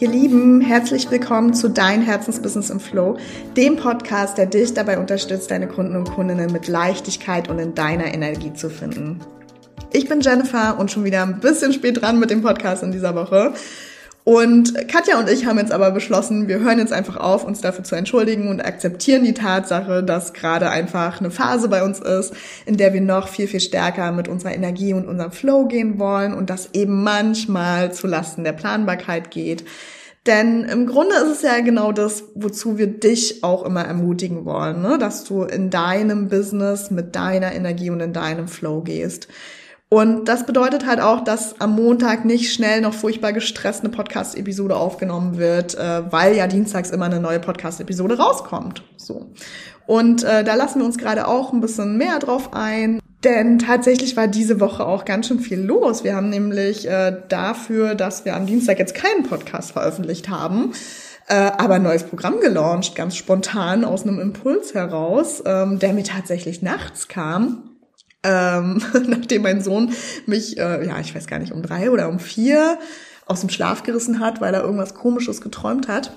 Ihr 0.00 0.08
Lieben, 0.08 0.62
herzlich 0.62 1.10
willkommen 1.10 1.52
zu 1.52 1.68
Dein 1.68 2.00
Herzensbusiness 2.00 2.70
im 2.70 2.80
Flow, 2.80 3.18
dem 3.54 3.76
Podcast, 3.76 4.38
der 4.38 4.46
dich 4.46 4.72
dabei 4.72 4.98
unterstützt, 4.98 5.50
deine 5.50 5.68
Kunden 5.68 5.94
und 5.94 6.10
Kundinnen 6.10 6.50
mit 6.50 6.68
Leichtigkeit 6.68 7.50
und 7.50 7.58
in 7.58 7.74
deiner 7.74 8.06
Energie 8.06 8.54
zu 8.54 8.70
finden. 8.70 9.20
Ich 9.92 10.08
bin 10.08 10.22
Jennifer 10.22 10.78
und 10.78 10.90
schon 10.90 11.04
wieder 11.04 11.22
ein 11.22 11.40
bisschen 11.40 11.74
spät 11.74 12.00
dran 12.00 12.18
mit 12.18 12.30
dem 12.30 12.40
Podcast 12.40 12.82
in 12.82 12.92
dieser 12.92 13.14
Woche. 13.14 13.52
Und 14.22 14.74
Katja 14.88 15.18
und 15.18 15.30
ich 15.30 15.46
haben 15.46 15.58
jetzt 15.58 15.72
aber 15.72 15.90
beschlossen, 15.92 16.46
wir 16.46 16.60
hören 16.60 16.78
jetzt 16.78 16.92
einfach 16.92 17.16
auf, 17.16 17.44
uns 17.44 17.62
dafür 17.62 17.84
zu 17.84 17.94
entschuldigen 17.94 18.48
und 18.48 18.60
akzeptieren 18.60 19.24
die 19.24 19.32
Tatsache, 19.32 20.02
dass 20.02 20.34
gerade 20.34 20.68
einfach 20.68 21.20
eine 21.20 21.30
Phase 21.30 21.68
bei 21.68 21.82
uns 21.82 22.00
ist, 22.00 22.34
in 22.66 22.76
der 22.76 22.92
wir 22.92 23.00
noch 23.00 23.28
viel, 23.28 23.48
viel 23.48 23.60
stärker 23.60 24.12
mit 24.12 24.28
unserer 24.28 24.54
Energie 24.54 24.92
und 24.92 25.08
unserem 25.08 25.32
Flow 25.32 25.66
gehen 25.66 25.98
wollen 25.98 26.34
und 26.34 26.50
das 26.50 26.70
eben 26.74 27.02
manchmal 27.02 27.92
zu 27.92 28.06
Lasten 28.06 28.44
der 28.44 28.52
Planbarkeit 28.52 29.30
geht. 29.30 29.64
Denn 30.26 30.64
im 30.64 30.86
Grunde 30.86 31.14
ist 31.16 31.36
es 31.36 31.42
ja 31.42 31.60
genau 31.60 31.92
das, 31.92 32.24
wozu 32.34 32.76
wir 32.76 32.88
dich 32.88 33.42
auch 33.42 33.64
immer 33.64 33.84
ermutigen 33.84 34.44
wollen, 34.44 34.82
ne? 34.82 34.98
dass 34.98 35.24
du 35.24 35.44
in 35.44 35.70
deinem 35.70 36.28
Business 36.28 36.90
mit 36.90 37.16
deiner 37.16 37.52
Energie 37.54 37.88
und 37.88 38.00
in 38.00 38.12
deinem 38.12 38.46
Flow 38.46 38.82
gehst. 38.82 39.28
Und 39.92 40.26
das 40.26 40.46
bedeutet 40.46 40.86
halt 40.86 41.00
auch, 41.00 41.24
dass 41.24 41.60
am 41.60 41.74
Montag 41.74 42.24
nicht 42.24 42.54
schnell 42.54 42.80
noch 42.80 42.94
furchtbar 42.94 43.32
gestresst 43.32 43.80
eine 43.80 43.88
Podcast-Episode 43.88 44.76
aufgenommen 44.76 45.36
wird, 45.36 45.74
äh, 45.74 46.12
weil 46.12 46.36
ja 46.36 46.46
dienstags 46.46 46.90
immer 46.90 47.06
eine 47.06 47.18
neue 47.18 47.40
Podcast-Episode 47.40 48.16
rauskommt. 48.16 48.84
So. 48.96 49.32
Und 49.88 50.22
äh, 50.22 50.44
da 50.44 50.54
lassen 50.54 50.78
wir 50.78 50.86
uns 50.86 50.96
gerade 50.96 51.26
auch 51.26 51.52
ein 51.52 51.60
bisschen 51.60 51.98
mehr 51.98 52.20
drauf 52.20 52.50
ein. 52.54 53.00
Denn 53.24 53.58
tatsächlich 53.58 54.16
war 54.16 54.28
diese 54.28 54.60
Woche 54.60 54.86
auch 54.86 55.04
ganz 55.04 55.26
schön 55.26 55.40
viel 55.40 55.60
los. 55.60 56.04
Wir 56.04 56.14
haben 56.14 56.30
nämlich 56.30 56.88
äh, 56.88 57.16
dafür, 57.28 57.96
dass 57.96 58.24
wir 58.24 58.36
am 58.36 58.46
Dienstag 58.46 58.78
jetzt 58.78 58.94
keinen 58.94 59.24
Podcast 59.24 59.72
veröffentlicht 59.72 60.28
haben, 60.28 60.72
äh, 61.26 61.34
aber 61.34 61.74
ein 61.74 61.82
neues 61.82 62.04
Programm 62.04 62.38
gelauncht, 62.38 62.94
ganz 62.94 63.16
spontan 63.16 63.84
aus 63.84 64.04
einem 64.04 64.20
Impuls 64.20 64.72
heraus, 64.72 65.42
ähm, 65.44 65.80
der 65.80 65.94
mir 65.94 66.04
tatsächlich 66.04 66.62
nachts 66.62 67.08
kam 67.08 67.69
ähm, 68.22 68.82
nachdem 69.06 69.42
mein 69.42 69.62
Sohn 69.62 69.92
mich, 70.26 70.58
äh, 70.58 70.86
ja, 70.86 70.98
ich 71.00 71.14
weiß 71.14 71.26
gar 71.26 71.38
nicht, 71.38 71.52
um 71.52 71.62
drei 71.62 71.90
oder 71.90 72.08
um 72.08 72.18
vier 72.18 72.78
aus 73.26 73.40
dem 73.40 73.50
Schlaf 73.50 73.82
gerissen 73.82 74.20
hat, 74.20 74.40
weil 74.40 74.54
er 74.54 74.62
irgendwas 74.62 74.94
Komisches 74.94 75.40
geträumt 75.40 75.88
hat. 75.88 76.12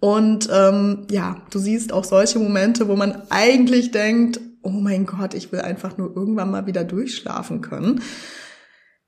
Und 0.00 0.48
ähm, 0.52 1.06
ja, 1.10 1.36
du 1.50 1.58
siehst 1.58 1.92
auch 1.92 2.04
solche 2.04 2.38
Momente, 2.38 2.88
wo 2.88 2.96
man 2.96 3.22
eigentlich 3.30 3.90
denkt, 3.90 4.40
oh 4.62 4.70
mein 4.70 5.06
Gott, 5.06 5.34
ich 5.34 5.52
will 5.52 5.60
einfach 5.60 5.96
nur 5.96 6.14
irgendwann 6.14 6.50
mal 6.50 6.66
wieder 6.66 6.84
durchschlafen 6.84 7.60
können. 7.60 8.02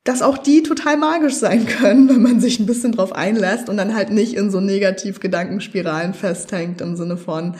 Dass 0.04 0.22
auch 0.22 0.38
die 0.38 0.62
total 0.62 0.96
magisch 0.96 1.34
sein 1.34 1.66
können, 1.66 2.08
wenn 2.10 2.22
man 2.22 2.40
sich 2.40 2.60
ein 2.60 2.66
bisschen 2.66 2.92
drauf 2.92 3.12
einlässt 3.12 3.68
und 3.68 3.76
dann 3.76 3.94
halt 3.94 4.10
nicht 4.10 4.34
in 4.34 4.50
so 4.50 4.60
negativ 4.60 5.20
Gedankenspiralen 5.20 6.14
festhängt 6.14 6.80
im 6.80 6.96
Sinne 6.96 7.16
von, 7.16 7.56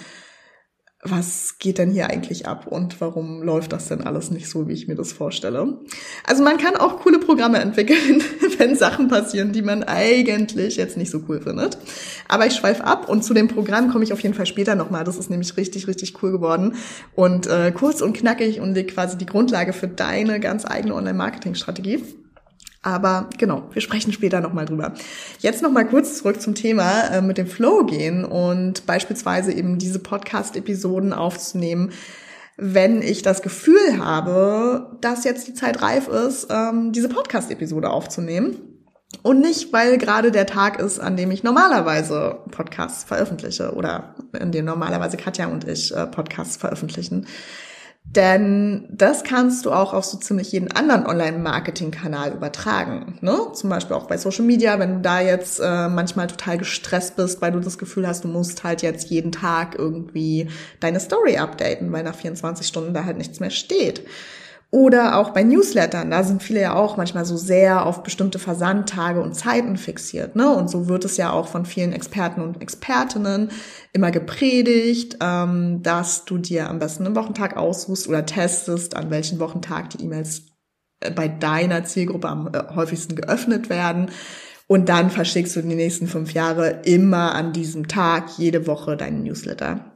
was 1.11 1.59
geht 1.59 1.79
denn 1.79 1.91
hier 1.91 2.11
eigentlich 2.11 2.47
ab 2.47 2.67
und 2.67 3.01
warum 3.01 3.43
läuft 3.43 3.73
das 3.73 3.89
denn 3.89 4.03
alles 4.03 4.31
nicht 4.31 4.49
so, 4.49 4.69
wie 4.69 4.73
ich 4.73 4.89
mir 4.89 4.95
das 4.95 5.13
vorstelle. 5.13 5.79
Also 6.25 6.43
man 6.43 6.59
kann 6.59 6.77
auch 6.77 7.01
coole 7.01 7.19
Programme 7.19 7.59
entwickeln, 7.59 8.23
wenn 8.59 8.77
Sachen 8.77 9.09
passieren, 9.09 9.53
die 9.53 9.63
man 9.63 9.83
eigentlich 9.83 10.77
jetzt 10.77 10.97
nicht 10.97 11.11
so 11.11 11.23
cool 11.29 11.41
findet. 11.41 11.79
Aber 12.29 12.47
ich 12.47 12.55
schweife 12.55 12.85
ab 12.85 13.09
und 13.09 13.25
zu 13.25 13.35
dem 13.35 13.49
Programm 13.49 13.91
komme 13.91 14.05
ich 14.05 14.13
auf 14.13 14.21
jeden 14.21 14.35
Fall 14.35 14.47
später 14.47 14.75
nochmal. 14.75 15.05
Das 15.05 15.17
ist 15.17 15.31
nämlich 15.31 15.57
richtig, 15.57 15.87
richtig 15.87 16.23
cool 16.23 16.33
geworden 16.33 16.75
und 17.15 17.47
äh, 17.47 17.73
kurz 17.73 18.01
und 18.01 18.17
knackig 18.17 18.61
und 18.61 18.75
legt 18.75 18.95
quasi 18.95 19.17
die 19.17 19.27
Grundlage 19.27 19.73
für 19.73 19.89
deine 19.89 20.41
ganz 20.41 20.65
eigene 20.65 20.95
Online-Marketing-Strategie. 20.95 22.03
Aber 22.87 23.29
genau, 23.37 23.65
wir 23.73 23.83
sprechen 23.83 24.13
später 24.13 24.41
nochmal 24.41 24.65
drüber. 24.65 24.95
Jetzt 25.41 25.61
nochmal 25.61 25.89
kurz 25.89 26.19
zurück 26.19 26.41
zum 26.41 26.55
Thema 26.55 27.09
äh, 27.09 27.21
mit 27.21 27.37
dem 27.37 27.49
Flow 27.49 27.85
gehen 27.85 28.25
und 28.25 28.87
beispielsweise 28.87 29.53
eben 29.53 29.77
diese 29.77 29.99
Podcast-Episoden 29.99 31.13
aufzunehmen, 31.13 31.91
wenn 32.57 33.03
ich 33.03 33.23
das 33.23 33.43
Gefühl 33.43 33.99
habe, 33.99 34.97
dass 35.01 35.25
jetzt 35.25 35.49
die 35.49 35.55
Zeit 35.55 35.83
reif 35.83 36.07
ist, 36.07 36.47
ähm, 36.49 36.93
diese 36.93 37.09
Podcast-Episode 37.09 37.91
aufzunehmen. 37.91 38.57
Und 39.25 39.41
nicht, 39.41 39.73
weil 39.73 39.99
gerade 39.99 40.31
der 40.31 40.47
Tag 40.47 40.79
ist, 40.79 41.01
an 41.01 41.17
dem 41.17 41.33
ich 41.33 41.43
normalerweise 41.43 42.39
Podcasts 42.53 43.03
veröffentliche 43.03 43.73
oder 43.75 44.15
in 44.41 44.53
dem 44.53 44.65
normalerweise 44.65 45.17
Katja 45.17 45.49
und 45.49 45.67
ich 45.67 45.93
äh, 45.93 46.07
Podcasts 46.07 46.57
veröffentlichen. 46.57 47.27
Denn 48.15 48.89
das 48.91 49.25
kannst 49.25 49.67
du 49.67 49.73
auch 49.73 49.93
auf 49.93 50.05
so 50.05 50.17
ziemlich 50.17 50.53
jeden 50.53 50.73
anderen 50.73 51.07
Online-Marketing-Kanal 51.07 52.33
übertragen. 52.33 53.19
Ne? 53.21 53.37
Zum 53.53 53.69
Beispiel 53.69 53.95
auch 53.95 54.07
bei 54.07 54.17
Social 54.17 54.45
Media, 54.45 54.79
wenn 54.79 54.95
du 54.95 55.01
da 55.01 55.21
jetzt 55.21 55.59
äh, 55.59 55.89
manchmal 55.89 56.27
total 56.27 56.57
gestresst 56.57 57.17
bist, 57.17 57.43
weil 57.43 57.53
du 57.53 57.61
das 57.61 57.77
Gefühl 57.77 58.07
hast, 58.07 58.25
du 58.25 58.29
musst 58.29 58.65
halt 58.65 58.81
jetzt 58.81 59.11
jeden 59.11 59.33
Tag 59.33 59.75
irgendwie 59.79 60.49
deine 60.81 61.01
Story 61.01 61.37
updaten, 61.37 61.93
weil 61.93 62.05
nach 62.05 62.15
24 62.15 62.67
Stunden 62.67 62.95
da 62.95 63.05
halt 63.05 63.19
nichts 63.19 63.41
mehr 63.41 63.51
steht. 63.51 64.03
Oder 64.73 65.19
auch 65.19 65.31
bei 65.31 65.45
Newslettern, 65.45 66.11
da 66.11 66.25
sind 66.25 66.43
viele 66.43 66.61
ja 66.61 66.75
auch 66.75 66.97
manchmal 66.97 67.25
so 67.25 67.37
sehr 67.37 67.87
auf 67.87 68.03
bestimmte 68.03 68.41
Versandtage 68.41 69.23
und 69.23 69.35
Zeiten 69.35 69.77
fixiert. 69.77 70.35
Ne? 70.35 70.51
Und 70.51 70.69
so 70.69 70.89
wird 70.89 71.05
es 71.05 71.17
ja 71.17 71.31
auch 71.31 71.47
von 71.47 71.65
vielen 71.67 71.93
Experten 71.93 72.41
und 72.41 72.61
Expertinnen 72.61 73.51
immer 73.93 74.11
gepredigt, 74.11 75.19
ähm, 75.23 75.83
dass 75.83 76.25
du 76.25 76.39
dir 76.39 76.69
am 76.69 76.81
besten 76.81 77.07
einen 77.07 77.15
Wochentag 77.15 77.57
aussuchst 77.57 78.09
oder 78.09 78.27
testest, 78.27 78.97
an 78.97 79.11
welchen 79.11 79.39
Wochentag 79.39 79.91
die 79.91 80.03
E-Mails 80.05 80.43
äh, 81.01 81.13
bei 81.13 81.29
deiner 81.29 81.85
Zielgruppe 81.85 82.29
am 82.29 82.49
äh, 82.53 82.75
häufigsten 82.75 83.15
geöffnet 83.15 83.71
werden. 83.71 84.11
Und 84.67 84.89
dann 84.89 85.11
verschickst 85.11 85.55
du 85.55 85.63
die 85.63 85.77
nächsten 85.77 86.09
fünf 86.09 86.33
Jahre 86.33 86.81
immer 86.85 87.37
an 87.37 87.53
diesem 87.53 87.87
Tag, 87.87 88.37
jede 88.37 88.67
Woche 88.67 88.97
deinen 88.97 89.23
Newsletter. 89.23 89.93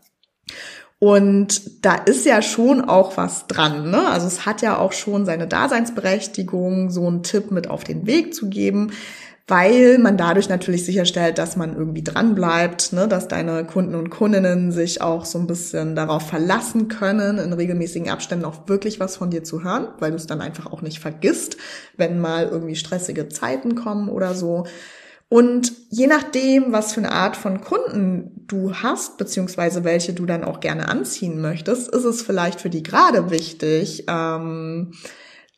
Und 1.00 1.84
da 1.86 1.94
ist 1.94 2.26
ja 2.26 2.42
schon 2.42 2.82
auch 2.82 3.16
was 3.16 3.46
dran. 3.46 3.90
Ne? 3.90 4.06
Also 4.06 4.26
es 4.26 4.44
hat 4.44 4.60
ja 4.60 4.76
auch 4.76 4.92
schon 4.92 5.24
seine 5.24 5.48
Daseinsberechtigung, 5.48 6.90
so 6.90 7.06
einen 7.06 7.22
Tipp 7.22 7.50
mit 7.50 7.70
auf 7.70 7.84
den 7.84 8.06
Weg 8.06 8.34
zu 8.34 8.50
geben, 8.50 8.92
weil 9.48 9.96
man 9.96 10.18
dadurch 10.18 10.50
natürlich 10.50 10.84
sicherstellt, 10.84 11.38
dass 11.38 11.56
man 11.56 11.74
irgendwie 11.74 12.04
dran 12.04 12.34
bleibt, 12.34 12.92
ne? 12.92 13.08
dass 13.08 13.28
deine 13.28 13.64
Kunden 13.64 13.94
und 13.94 14.10
Kundinnen 14.10 14.72
sich 14.72 15.00
auch 15.00 15.24
so 15.24 15.38
ein 15.38 15.46
bisschen 15.46 15.96
darauf 15.96 16.28
verlassen 16.28 16.88
können, 16.88 17.38
in 17.38 17.54
regelmäßigen 17.54 18.10
Abständen 18.10 18.44
auch 18.44 18.68
wirklich 18.68 19.00
was 19.00 19.16
von 19.16 19.30
dir 19.30 19.42
zu 19.42 19.64
hören, 19.64 19.88
weil 20.00 20.10
du 20.10 20.18
es 20.18 20.26
dann 20.26 20.42
einfach 20.42 20.70
auch 20.70 20.82
nicht 20.82 21.00
vergisst, 21.00 21.56
wenn 21.96 22.20
mal 22.20 22.44
irgendwie 22.44 22.76
stressige 22.76 23.30
Zeiten 23.30 23.74
kommen 23.74 24.10
oder 24.10 24.34
so. 24.34 24.66
Und 25.30 25.72
je 25.90 26.08
nachdem, 26.08 26.72
was 26.72 26.92
für 26.92 27.00
eine 27.00 27.12
Art 27.12 27.36
von 27.36 27.60
Kunden 27.60 28.39
du 28.50 28.74
hast, 28.74 29.18
beziehungsweise 29.18 29.84
welche 29.84 30.12
du 30.12 30.26
dann 30.26 30.44
auch 30.44 30.60
gerne 30.60 30.88
anziehen 30.88 31.40
möchtest, 31.40 31.88
ist 31.88 32.04
es 32.04 32.22
vielleicht 32.22 32.60
für 32.60 32.70
die 32.70 32.82
gerade 32.82 33.30
wichtig, 33.30 34.04
ähm, 34.08 34.92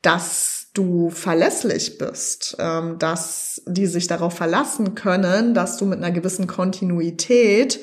dass 0.03 0.69
du 0.75 1.11
verlässlich 1.11 1.99
bist, 1.99 2.57
ähm, 2.59 2.99
dass 2.99 3.63
die 3.67 3.87
sich 3.87 4.07
darauf 4.07 4.35
verlassen 4.35 4.95
können, 4.95 5.55
dass 5.55 5.77
du 5.77 5.87
mit 5.87 5.99
einer 5.99 6.11
gewissen 6.11 6.47
Kontinuität 6.47 7.81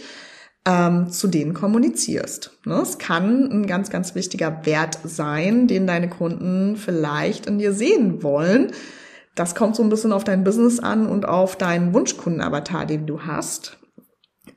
ähm, 0.65 1.09
zu 1.09 1.27
denen 1.27 1.53
kommunizierst. 1.53 2.51
Ne? 2.65 2.81
Es 2.81 2.97
kann 2.97 3.49
ein 3.51 3.67
ganz, 3.67 3.89
ganz 3.89 4.15
wichtiger 4.15 4.65
Wert 4.65 4.99
sein, 5.03 5.67
den 5.67 5.87
deine 5.87 6.09
Kunden 6.09 6.75
vielleicht 6.75 7.45
in 7.45 7.59
dir 7.59 7.73
sehen 7.73 8.21
wollen 8.21 8.71
das 9.39 9.55
kommt 9.55 9.77
so 9.77 9.83
ein 9.83 9.89
bisschen 9.89 10.11
auf 10.11 10.25
dein 10.25 10.43
Business 10.43 10.79
an 10.81 11.07
und 11.07 11.25
auf 11.25 11.55
deinen 11.55 11.93
Wunschkundenavatar, 11.93 12.85
den 12.85 13.07
du 13.07 13.21
hast. 13.21 13.78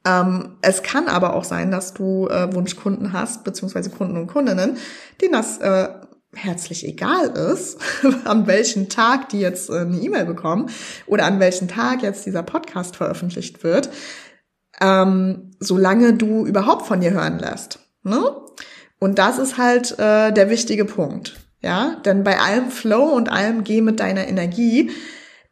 Ähm, 0.05 0.57
es 0.63 0.83
kann 0.83 1.09
aber 1.09 1.35
auch 1.35 1.45
sein, 1.45 1.71
dass 1.71 1.95
du 1.95 2.29
äh, 2.29 2.53
Wunschkunden 2.55 3.13
hast, 3.13 3.45
beziehungsweise 3.45 3.91
Kunden 3.91 4.17
und 4.17 4.27
Kundinnen, 4.27 4.77
denen 5.21 5.33
das 5.33 5.59
äh, 5.59 5.89
herzlich 6.35 6.87
egal 6.87 7.29
ist, 7.53 7.79
an 8.25 8.47
welchem 8.47 8.89
Tag 8.89 9.29
die 9.29 9.41
jetzt 9.41 9.71
äh, 9.71 9.81
eine 9.81 9.99
E-Mail 9.99 10.25
bekommen 10.25 10.71
oder 11.07 11.27
an 11.27 11.41
welchem 11.41 11.69
Tag 11.69 12.03
jetzt 12.03 12.27
dieser 12.27 12.43
Podcast 12.43 12.97
veröffentlicht 12.97 13.63
wird, 13.63 13.91
ähm, 14.81 15.53
solange 15.61 16.15
du 16.15 16.47
überhaupt 16.47 16.87
von 16.87 17.01
dir 17.01 17.13
hören 17.13 17.39
lässt. 17.39 17.79
Ne? 18.03 18.21
Und 18.99 19.19
das 19.19 19.39
ist 19.39 19.59
halt 19.59 19.99
äh, 19.99 20.33
der 20.33 20.51
wichtige 20.51 20.85
Punkt. 20.85 21.37
Ja, 21.61 21.97
denn 22.05 22.25
bei 22.25 22.41
allem 22.41 22.71
Flow 22.71 23.05
und 23.05 23.31
allem 23.31 23.63
Geh 23.63 23.83
mit 23.83 24.01
deiner 24.01 24.27
Energie 24.27 24.91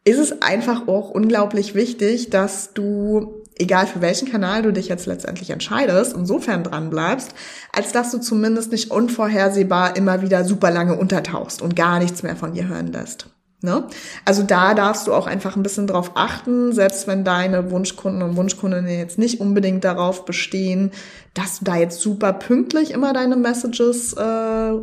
ist 0.03 0.17
es 0.17 0.41
einfach 0.41 0.87
auch 0.87 1.09
unglaublich 1.09 1.73
wichtig, 1.73 2.29
dass 2.29 2.73
du, 2.73 3.40
egal 3.61 3.87
für 3.87 4.01
welchen 4.01 4.29
Kanal 4.29 4.63
du 4.63 4.73
dich 4.73 4.87
jetzt 4.87 5.05
letztendlich 5.05 5.49
entscheidest, 5.51 6.13
insofern 6.13 6.63
dran 6.63 6.89
bleibst, 6.89 7.33
als 7.71 7.91
dass 7.91 8.11
du 8.11 8.17
zumindest 8.19 8.71
nicht 8.71 8.91
unvorhersehbar 8.91 9.95
immer 9.95 10.21
wieder 10.21 10.43
super 10.43 10.71
lange 10.71 10.97
untertauchst 10.97 11.61
und 11.61 11.75
gar 11.75 11.99
nichts 11.99 12.23
mehr 12.23 12.35
von 12.35 12.53
dir 12.53 12.67
hören 12.67 12.91
lässt. 12.91 13.27
Ne? 13.63 13.87
Also 14.25 14.41
da 14.41 14.73
darfst 14.73 15.05
du 15.05 15.13
auch 15.13 15.27
einfach 15.27 15.55
ein 15.55 15.61
bisschen 15.61 15.85
drauf 15.85 16.11
achten, 16.15 16.73
selbst 16.73 17.07
wenn 17.07 17.23
deine 17.23 17.69
Wunschkunden 17.69 18.23
und 18.23 18.35
Wunschkundinnen 18.35 18.89
jetzt 18.89 19.19
nicht 19.19 19.39
unbedingt 19.39 19.83
darauf 19.83 20.25
bestehen, 20.25 20.91
dass 21.35 21.59
du 21.59 21.65
da 21.65 21.75
jetzt 21.75 22.01
super 22.01 22.33
pünktlich 22.33 22.89
immer 22.89 23.13
deine 23.13 23.35
Messages 23.35 24.13
äh, 24.13 24.73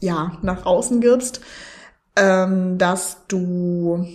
ja, 0.00 0.38
nach 0.40 0.64
außen 0.64 1.02
gibst, 1.02 1.42
ähm, 2.16 2.78
dass 2.78 3.26
du 3.28 4.06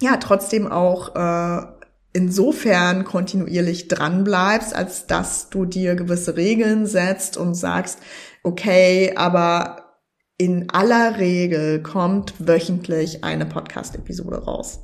ja 0.00 0.16
trotzdem 0.16 0.66
auch 0.66 1.14
äh, 1.14 1.79
insofern 2.12 3.04
kontinuierlich 3.04 3.88
dran 3.88 4.24
bleibst, 4.24 4.74
als 4.74 5.06
dass 5.06 5.50
du 5.50 5.64
dir 5.64 5.94
gewisse 5.94 6.36
Regeln 6.36 6.86
setzt 6.86 7.36
und 7.36 7.54
sagst, 7.54 7.98
okay, 8.42 9.12
aber 9.16 9.98
in 10.38 10.70
aller 10.70 11.18
Regel 11.18 11.82
kommt 11.82 12.34
wöchentlich 12.38 13.22
eine 13.24 13.46
Podcast-Episode 13.46 14.44
raus. 14.44 14.80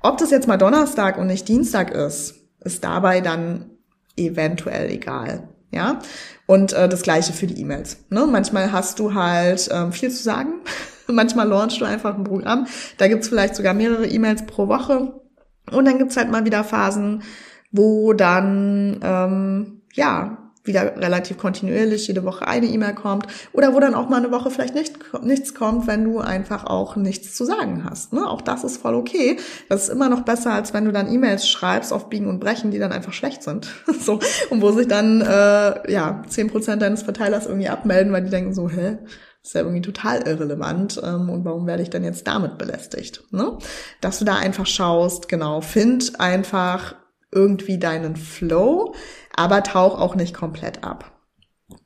Ob 0.00 0.18
das 0.18 0.30
jetzt 0.30 0.48
mal 0.48 0.56
Donnerstag 0.56 1.18
und 1.18 1.26
nicht 1.26 1.48
Dienstag 1.48 1.90
ist, 1.90 2.34
ist 2.60 2.84
dabei 2.84 3.20
dann 3.20 3.70
eventuell 4.16 4.90
egal. 4.90 5.48
Ja, 5.70 6.00
und 6.46 6.74
äh, 6.74 6.86
das 6.86 7.00
gleiche 7.00 7.32
für 7.32 7.46
die 7.46 7.58
E-Mails. 7.62 7.96
Ne? 8.10 8.26
Manchmal 8.26 8.72
hast 8.72 8.98
du 8.98 9.14
halt 9.14 9.70
ähm, 9.72 9.90
viel 9.90 10.10
zu 10.10 10.22
sagen. 10.22 10.60
Manchmal 11.06 11.48
launchst 11.48 11.80
du 11.80 11.86
einfach 11.86 12.14
ein 12.14 12.24
Programm. 12.24 12.66
Da 12.98 13.08
gibt's 13.08 13.28
vielleicht 13.28 13.56
sogar 13.56 13.72
mehrere 13.72 14.06
E-Mails 14.06 14.44
pro 14.44 14.68
Woche. 14.68 15.21
Und 15.70 15.84
dann 15.84 15.98
gibt's 15.98 16.16
halt 16.16 16.30
mal 16.30 16.44
wieder 16.44 16.64
Phasen, 16.64 17.22
wo 17.70 18.12
dann 18.12 19.00
ähm, 19.02 19.82
ja 19.94 20.38
wieder 20.64 20.96
relativ 20.96 21.38
kontinuierlich 21.38 22.06
jede 22.06 22.24
Woche 22.24 22.46
eine 22.46 22.66
E-Mail 22.66 22.94
kommt 22.94 23.26
oder 23.52 23.74
wo 23.74 23.80
dann 23.80 23.94
auch 23.94 24.08
mal 24.08 24.18
eine 24.18 24.30
Woche 24.30 24.50
vielleicht 24.50 24.74
nicht, 24.74 24.96
nichts 25.22 25.54
kommt, 25.54 25.86
wenn 25.86 26.04
du 26.04 26.20
einfach 26.20 26.64
auch 26.64 26.94
nichts 26.94 27.34
zu 27.34 27.44
sagen 27.44 27.84
hast. 27.88 28.12
Ne? 28.12 28.28
Auch 28.28 28.40
das 28.40 28.62
ist 28.62 28.76
voll 28.76 28.94
okay. 28.94 29.38
Das 29.68 29.84
ist 29.84 29.88
immer 29.88 30.08
noch 30.08 30.20
besser, 30.22 30.52
als 30.52 30.72
wenn 30.72 30.84
du 30.84 30.92
dann 30.92 31.12
E-Mails 31.12 31.48
schreibst 31.48 31.92
auf 31.92 32.08
Biegen 32.08 32.28
und 32.28 32.38
Brechen, 32.38 32.70
die 32.70 32.78
dann 32.78 32.92
einfach 32.92 33.12
schlecht 33.12 33.42
sind. 33.42 33.68
so 34.00 34.20
Und 34.50 34.62
wo 34.62 34.70
sich 34.70 34.86
dann 34.86 35.20
äh, 35.20 35.92
ja 35.92 36.22
zehn 36.28 36.48
Prozent 36.48 36.80
deines 36.80 37.02
Verteilers 37.02 37.46
irgendwie 37.46 37.68
abmelden, 37.68 38.12
weil 38.12 38.22
die 38.22 38.30
denken 38.30 38.54
so, 38.54 38.68
hä? 38.68 38.98
Ist 39.42 39.54
ja 39.54 39.62
irgendwie 39.62 39.82
total 39.82 40.22
irrelevant 40.22 41.00
ähm, 41.02 41.28
und 41.28 41.44
warum 41.44 41.66
werde 41.66 41.82
ich 41.82 41.90
denn 41.90 42.04
jetzt 42.04 42.26
damit 42.28 42.58
belästigt? 42.58 43.24
Ne? 43.32 43.58
Dass 44.00 44.20
du 44.20 44.24
da 44.24 44.36
einfach 44.36 44.66
schaust, 44.66 45.28
genau, 45.28 45.60
find 45.60 46.20
einfach 46.20 46.94
irgendwie 47.32 47.78
deinen 47.78 48.14
Flow, 48.14 48.94
aber 49.34 49.62
tauch 49.64 49.98
auch 49.98 50.14
nicht 50.14 50.34
komplett 50.34 50.84
ab. 50.84 51.18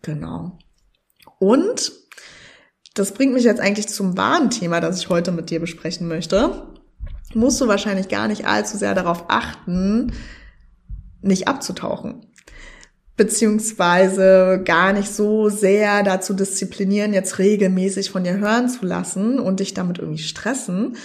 Genau. 0.03 0.59
Und 1.39 1.93
das 2.95 3.13
bringt 3.13 3.33
mich 3.33 3.45
jetzt 3.45 3.61
eigentlich 3.61 3.89
zum 3.89 4.17
wahren 4.17 4.51
Thema, 4.51 4.81
das 4.81 4.99
ich 4.99 5.09
heute 5.09 5.33
mit 5.33 5.51
dir 5.51 5.61
besprechen 5.61 6.09
möchte. 6.09 6.67
Musst 7.35 7.61
du 7.61 7.69
wahrscheinlich 7.69 8.09
gar 8.09 8.29
nicht 8.29 8.47
allzu 8.47 8.77
sehr 8.77 8.95
darauf 8.95 9.25
achten, 9.29 10.13
nicht 11.21 11.49
abzutauchen. 11.49 12.26
Beziehungsweise 13.17 14.61
gar 14.65 14.93
nicht 14.93 15.11
so 15.11 15.49
sehr 15.49 16.03
dazu 16.03 16.35
disziplinieren, 16.35 17.15
jetzt 17.15 17.39
regelmäßig 17.39 18.11
von 18.11 18.25
dir 18.25 18.39
hören 18.39 18.69
zu 18.69 18.85
lassen 18.85 19.39
und 19.39 19.61
dich 19.61 19.73
damit 19.73 19.99
irgendwie 19.99 20.23
stressen, 20.23 20.97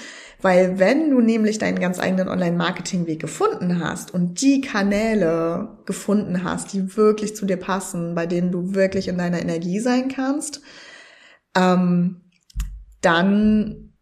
weil 0.41 0.79
wenn 0.79 1.11
du 1.11 1.21
nämlich 1.21 1.59
deinen 1.59 1.79
ganz 1.79 1.99
eigenen 1.99 2.27
Online-Marketing-Weg 2.27 3.19
gefunden 3.19 3.79
hast 3.79 4.13
und 4.13 4.41
die 4.41 4.61
Kanäle 4.61 5.77
gefunden 5.85 6.43
hast, 6.43 6.73
die 6.73 6.97
wirklich 6.97 7.35
zu 7.35 7.45
dir 7.45 7.57
passen, 7.57 8.15
bei 8.15 8.25
denen 8.25 8.51
du 8.51 8.73
wirklich 8.73 9.07
in 9.07 9.17
deiner 9.17 9.39
Energie 9.39 9.79
sein 9.79 10.09
kannst, 10.09 10.61
ähm, 11.55 12.21
dann 13.01 13.93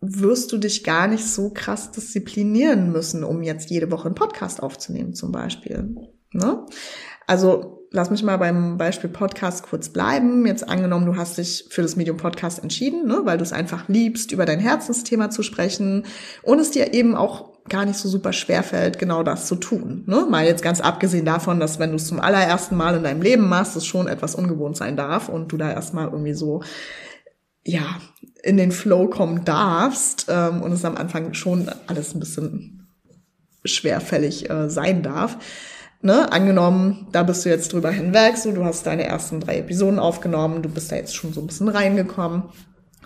wirst 0.00 0.52
du 0.52 0.58
dich 0.58 0.84
gar 0.84 1.06
nicht 1.06 1.26
so 1.26 1.50
krass 1.50 1.92
disziplinieren 1.92 2.92
müssen, 2.92 3.24
um 3.24 3.42
jetzt 3.42 3.70
jede 3.70 3.90
Woche 3.90 4.06
einen 4.06 4.14
Podcast 4.14 4.62
aufzunehmen 4.62 5.14
zum 5.14 5.32
Beispiel. 5.32 5.94
Ne? 6.32 6.66
Also 7.26 7.86
lass 7.92 8.10
mich 8.10 8.22
mal 8.22 8.38
beim 8.38 8.78
Beispiel 8.78 9.10
Podcast 9.10 9.64
kurz 9.64 9.90
bleiben. 9.90 10.46
Jetzt 10.46 10.68
angenommen, 10.68 11.06
du 11.06 11.16
hast 11.16 11.38
dich 11.38 11.66
für 11.70 11.82
das 11.82 11.96
Medium 11.96 12.16
Podcast 12.16 12.62
entschieden, 12.62 13.06
ne, 13.06 13.20
weil 13.24 13.38
du 13.38 13.44
es 13.44 13.52
einfach 13.52 13.88
liebst, 13.88 14.32
über 14.32 14.46
dein 14.46 14.60
Herzensthema 14.60 15.30
zu 15.30 15.42
sprechen 15.42 16.04
und 16.42 16.58
es 16.58 16.70
dir 16.70 16.94
eben 16.94 17.14
auch 17.14 17.52
gar 17.68 17.84
nicht 17.84 17.98
so 17.98 18.08
super 18.08 18.32
schwer 18.32 18.62
fällt, 18.62 18.98
genau 18.98 19.22
das 19.22 19.46
zu 19.46 19.54
tun. 19.54 20.02
Ne? 20.06 20.26
Mal 20.28 20.46
jetzt 20.46 20.62
ganz 20.62 20.80
abgesehen 20.80 21.24
davon, 21.24 21.60
dass 21.60 21.78
wenn 21.78 21.90
du 21.90 21.96
es 21.96 22.08
zum 22.08 22.18
allerersten 22.18 22.76
Mal 22.76 22.96
in 22.96 23.04
deinem 23.04 23.22
Leben 23.22 23.48
machst, 23.48 23.76
es 23.76 23.86
schon 23.86 24.08
etwas 24.08 24.34
ungewohnt 24.34 24.76
sein 24.76 24.96
darf 24.96 25.28
und 25.28 25.52
du 25.52 25.56
da 25.56 25.70
erstmal 25.70 26.08
irgendwie 26.08 26.34
so 26.34 26.62
ja 27.64 27.82
in 28.42 28.56
den 28.56 28.72
Flow 28.72 29.06
kommen 29.06 29.44
darfst 29.44 30.26
ähm, 30.28 30.62
und 30.62 30.72
es 30.72 30.84
am 30.84 30.96
Anfang 30.96 31.34
schon 31.34 31.70
alles 31.86 32.14
ein 32.14 32.20
bisschen 32.20 32.88
schwerfällig 33.64 34.50
äh, 34.50 34.68
sein 34.68 35.04
darf 35.04 35.38
ne, 36.02 36.30
angenommen, 36.32 37.06
da 37.12 37.22
bist 37.22 37.44
du 37.44 37.48
jetzt 37.48 37.72
drüber 37.72 37.90
hinweg, 37.90 38.36
so, 38.36 38.52
du 38.52 38.64
hast 38.64 38.86
deine 38.86 39.04
ersten 39.04 39.40
drei 39.40 39.58
Episoden 39.58 39.98
aufgenommen, 39.98 40.62
du 40.62 40.68
bist 40.68 40.92
da 40.92 40.96
jetzt 40.96 41.14
schon 41.14 41.32
so 41.32 41.40
ein 41.40 41.46
bisschen 41.46 41.68
reingekommen, 41.68 42.44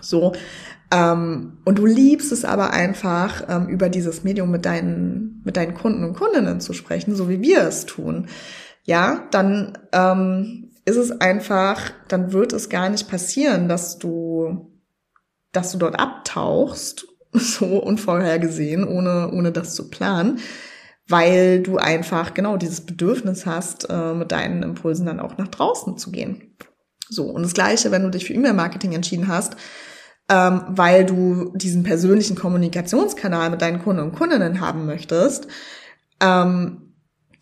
so, 0.01 0.33
ähm, 0.91 1.59
und 1.65 1.77
du 1.77 1.85
liebst 1.85 2.31
es 2.31 2.45
aber 2.45 2.71
einfach, 2.71 3.43
ähm, 3.47 3.67
über 3.67 3.89
dieses 3.89 4.23
Medium 4.23 4.51
mit 4.51 4.65
deinen, 4.65 5.41
mit 5.45 5.57
deinen 5.57 5.73
Kunden 5.73 6.03
und 6.03 6.15
Kundinnen 6.15 6.59
zu 6.59 6.73
sprechen, 6.73 7.15
so 7.15 7.29
wie 7.29 7.41
wir 7.41 7.61
es 7.61 7.85
tun, 7.85 8.27
ja, 8.83 9.27
dann 9.31 9.77
ähm, 9.91 10.71
ist 10.85 10.95
es 10.95 11.11
einfach, 11.19 11.91
dann 12.07 12.31
wird 12.31 12.53
es 12.53 12.69
gar 12.69 12.89
nicht 12.89 13.09
passieren, 13.09 13.67
dass 13.67 13.97
du, 13.97 14.71
dass 15.51 15.73
du 15.73 15.77
dort 15.77 15.99
abtauchst, 15.99 17.07
so 17.33 17.65
unvorhergesehen, 17.65 18.87
ohne, 18.87 19.31
ohne 19.33 19.51
das 19.51 19.75
zu 19.75 19.89
planen, 19.89 20.39
weil 21.07 21.61
du 21.61 21.77
einfach 21.77 22.33
genau 22.33 22.57
dieses 22.57 22.81
Bedürfnis 22.81 23.45
hast, 23.45 23.89
äh, 23.89 24.13
mit 24.13 24.31
deinen 24.31 24.63
Impulsen 24.63 25.05
dann 25.05 25.19
auch 25.19 25.37
nach 25.37 25.47
draußen 25.47 25.97
zu 25.97 26.11
gehen. 26.11 26.55
So, 27.09 27.25
und 27.25 27.43
das 27.43 27.53
gleiche, 27.53 27.91
wenn 27.91 28.03
du 28.03 28.09
dich 28.09 28.25
für 28.25 28.33
E-Mail-Marketing 28.33 28.93
entschieden 28.93 29.27
hast, 29.27 29.55
ähm, 30.29 30.63
weil 30.67 31.05
du 31.05 31.53
diesen 31.55 31.83
persönlichen 31.83 32.35
Kommunikationskanal 32.35 33.49
mit 33.49 33.61
deinen 33.61 33.81
Kunden 33.81 34.01
und 34.01 34.13
Kundinnen 34.13 34.59
haben 34.59 34.85
möchtest, 34.85 35.47
ähm, 36.21 36.93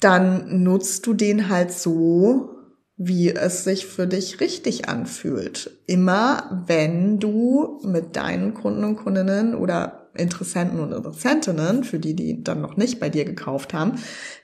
dann 0.02 0.64
nutzt 0.64 1.08
du 1.08 1.14
den 1.14 1.50
halt 1.50 1.72
so, 1.72 2.52
wie 2.98 3.34
es 3.34 3.64
sich 3.64 3.88
für 3.88 4.08
dich 4.08 4.40
richtig 4.40 4.88
anfühlt. 4.88 5.82
Immer 5.88 6.64
wenn 6.68 7.20
du 7.20 7.82
mit 7.84 8.16
deinen 8.16 8.54
Kunden 8.54 8.84
und 8.84 8.98
Kundinnen 8.98 9.56
oder 9.56 10.05
Interessenten 10.16 10.80
und 10.80 10.92
Interessentinnen, 10.92 11.84
für 11.84 12.00
die, 12.00 12.16
die 12.16 12.44
dann 12.44 12.62
noch 12.62 12.78
nicht 12.78 13.00
bei 13.00 13.10
dir 13.10 13.26
gekauft 13.26 13.74
haben, 13.74 13.94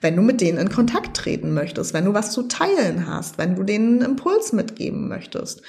wenn 0.02 0.16
du 0.16 0.22
mit 0.22 0.42
denen 0.42 0.58
in 0.58 0.70
Kontakt 0.70 1.16
treten 1.16 1.54
möchtest, 1.54 1.94
wenn 1.94 2.06
du 2.06 2.14
was 2.14 2.32
zu 2.32 2.44
teilen 2.44 3.08
hast, 3.08 3.38
wenn 3.38 3.56
du 3.56 3.64
denen 3.64 4.02
einen 4.02 4.12
Impuls 4.12 4.54
mitgeben 4.54 5.08
möchtest. 5.08 5.62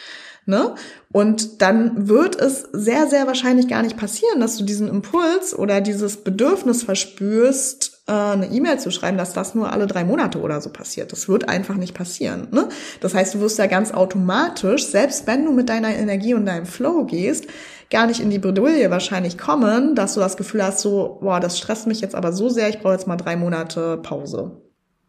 Ne? 0.44 0.74
Und 1.12 1.62
dann 1.62 2.08
wird 2.08 2.34
es 2.34 2.66
sehr, 2.72 3.06
sehr 3.06 3.28
wahrscheinlich 3.28 3.68
gar 3.68 3.82
nicht 3.82 3.96
passieren, 3.96 4.40
dass 4.40 4.56
du 4.56 4.64
diesen 4.64 4.88
Impuls 4.88 5.56
oder 5.56 5.80
dieses 5.80 6.16
Bedürfnis 6.16 6.82
verspürst, 6.82 8.02
äh, 8.08 8.12
eine 8.12 8.46
E-Mail 8.46 8.80
zu 8.80 8.90
schreiben, 8.90 9.18
dass 9.18 9.34
das 9.34 9.54
nur 9.54 9.72
alle 9.72 9.86
drei 9.86 10.02
Monate 10.02 10.40
oder 10.40 10.60
so 10.60 10.70
passiert. 10.70 11.12
Das 11.12 11.28
wird 11.28 11.48
einfach 11.48 11.76
nicht 11.76 11.94
passieren. 11.94 12.48
Ne? 12.50 12.68
Das 13.00 13.14
heißt, 13.14 13.34
du 13.34 13.40
wirst 13.40 13.58
ja 13.58 13.66
ganz 13.66 13.92
automatisch, 13.92 14.86
selbst 14.86 15.28
wenn 15.28 15.44
du 15.44 15.52
mit 15.52 15.68
deiner 15.68 15.94
Energie 15.94 16.34
und 16.34 16.46
deinem 16.46 16.66
Flow 16.66 17.04
gehst, 17.04 17.46
gar 17.92 18.06
nicht 18.06 18.20
in 18.20 18.30
die 18.30 18.38
Bredouille 18.40 18.90
wahrscheinlich 18.90 19.38
kommen, 19.38 19.94
dass 19.94 20.14
du 20.14 20.20
das 20.20 20.36
Gefühl 20.36 20.64
hast, 20.64 20.80
so, 20.80 21.18
boah, 21.20 21.38
das 21.38 21.58
stresst 21.58 21.86
mich 21.86 22.00
jetzt 22.00 22.14
aber 22.14 22.32
so 22.32 22.48
sehr, 22.48 22.68
ich 22.68 22.80
brauche 22.80 22.94
jetzt 22.94 23.06
mal 23.06 23.16
drei 23.16 23.36
Monate 23.36 23.98
Pause. 23.98 24.62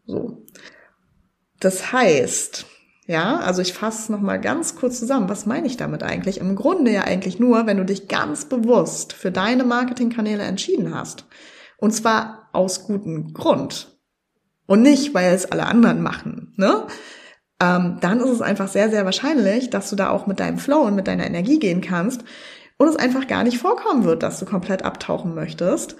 So. 0.06 0.44
Das 1.58 1.92
heißt, 1.92 2.66
ja, 3.06 3.38
also 3.38 3.62
ich 3.62 3.72
fasse 3.72 4.02
es 4.02 4.08
nochmal 4.10 4.40
ganz 4.40 4.76
kurz 4.76 4.98
zusammen. 4.98 5.28
Was 5.28 5.46
meine 5.46 5.66
ich 5.66 5.76
damit 5.76 6.02
eigentlich? 6.02 6.38
Im 6.38 6.56
Grunde 6.56 6.90
ja 6.90 7.02
eigentlich 7.02 7.38
nur, 7.38 7.66
wenn 7.66 7.78
du 7.78 7.84
dich 7.84 8.06
ganz 8.06 8.44
bewusst 8.44 9.14
für 9.14 9.30
deine 9.30 9.64
Marketingkanäle 9.64 10.42
entschieden 10.42 10.94
hast. 10.94 11.24
Und 11.78 11.92
zwar 11.92 12.50
aus 12.52 12.84
gutem 12.84 13.32
Grund. 13.32 13.98
Und 14.66 14.82
nicht, 14.82 15.14
weil 15.14 15.34
es 15.34 15.50
alle 15.50 15.66
anderen 15.66 16.02
machen, 16.02 16.54
ne? 16.56 16.86
Ähm, 17.60 17.98
dann 18.00 18.20
ist 18.20 18.30
es 18.30 18.42
einfach 18.42 18.68
sehr, 18.68 18.90
sehr 18.90 19.04
wahrscheinlich, 19.04 19.70
dass 19.70 19.88
du 19.88 19.96
da 19.96 20.10
auch 20.10 20.26
mit 20.26 20.40
deinem 20.40 20.58
Flow 20.58 20.80
und 20.80 20.96
mit 20.96 21.06
deiner 21.06 21.26
Energie 21.26 21.58
gehen 21.58 21.80
kannst 21.82 22.24
und 22.84 22.90
es 22.90 22.96
einfach 22.96 23.26
gar 23.26 23.44
nicht 23.44 23.58
vorkommen 23.58 24.04
wird, 24.04 24.22
dass 24.22 24.38
du 24.38 24.46
komplett 24.46 24.84
abtauchen 24.84 25.34
möchtest. 25.34 25.96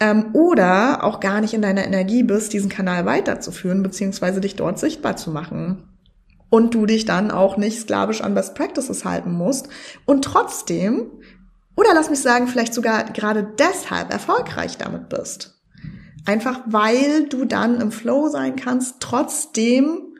Ähm, 0.00 0.30
oder 0.32 1.04
auch 1.04 1.20
gar 1.20 1.40
nicht 1.40 1.54
in 1.54 1.62
deiner 1.62 1.84
Energie 1.84 2.24
bist, 2.24 2.52
diesen 2.52 2.68
Kanal 2.68 3.06
weiterzuführen, 3.06 3.82
beziehungsweise 3.82 4.40
dich 4.40 4.56
dort 4.56 4.78
sichtbar 4.78 5.16
zu 5.16 5.30
machen. 5.30 5.88
Und 6.50 6.74
du 6.74 6.86
dich 6.86 7.04
dann 7.04 7.30
auch 7.30 7.56
nicht 7.56 7.80
sklavisch 7.80 8.20
an 8.20 8.34
Best 8.34 8.54
Practices 8.54 9.04
halten 9.04 9.32
musst 9.32 9.68
und 10.04 10.24
trotzdem, 10.24 11.10
oder 11.76 11.94
lass 11.94 12.10
mich 12.10 12.20
sagen, 12.20 12.48
vielleicht 12.48 12.74
sogar 12.74 13.04
gerade 13.04 13.46
deshalb 13.58 14.12
erfolgreich 14.12 14.76
damit 14.76 15.08
bist. 15.08 15.60
Einfach 16.26 16.60
weil 16.66 17.28
du 17.28 17.44
dann 17.44 17.80
im 17.80 17.92
Flow 17.92 18.28
sein 18.28 18.56
kannst, 18.56 18.96
trotzdem 19.00 20.14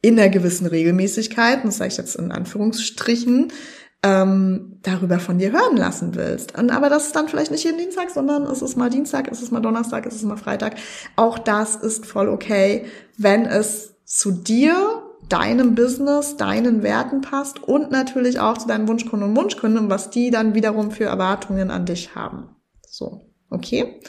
in 0.00 0.18
einer 0.18 0.28
gewissen 0.28 0.66
Regelmäßigkeit, 0.66 1.64
das 1.64 1.78
sage 1.78 1.90
ich 1.90 1.96
jetzt 1.96 2.16
in 2.16 2.32
Anführungsstrichen, 2.32 3.52
ähm, 4.02 4.78
darüber 4.82 5.18
von 5.18 5.38
dir 5.38 5.52
hören 5.52 5.76
lassen 5.76 6.14
willst. 6.14 6.56
Und, 6.56 6.70
aber 6.70 6.88
das 6.88 7.06
ist 7.06 7.16
dann 7.16 7.28
vielleicht 7.28 7.50
nicht 7.50 7.64
jeden 7.64 7.78
Dienstag, 7.78 8.10
sondern 8.10 8.44
es 8.44 8.62
ist 8.62 8.76
mal 8.76 8.90
Dienstag, 8.90 9.28
es 9.30 9.42
ist 9.42 9.50
mal 9.50 9.60
Donnerstag, 9.60 10.06
es 10.06 10.14
ist 10.14 10.22
mal 10.22 10.36
Freitag. 10.36 10.76
Auch 11.16 11.38
das 11.38 11.76
ist 11.76 12.06
voll 12.06 12.28
okay, 12.28 12.86
wenn 13.16 13.44
es 13.44 13.94
zu 14.04 14.30
dir, 14.30 15.02
deinem 15.28 15.74
Business, 15.74 16.36
deinen 16.36 16.82
Werten 16.82 17.20
passt 17.20 17.62
und 17.62 17.90
natürlich 17.90 18.40
auch 18.40 18.56
zu 18.56 18.68
deinen 18.68 18.88
Wunschkunden 18.88 19.28
und 19.28 19.36
Wunschkunden, 19.36 19.90
was 19.90 20.10
die 20.10 20.30
dann 20.30 20.54
wiederum 20.54 20.90
für 20.90 21.04
Erwartungen 21.04 21.70
an 21.70 21.84
dich 21.84 22.14
haben. 22.14 22.56
So, 22.88 23.32
okay? 23.50 24.00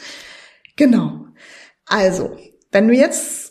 Genau. 0.77 1.25
Also, 1.85 2.37
wenn 2.71 2.87
du 2.87 2.93
jetzt 2.93 3.48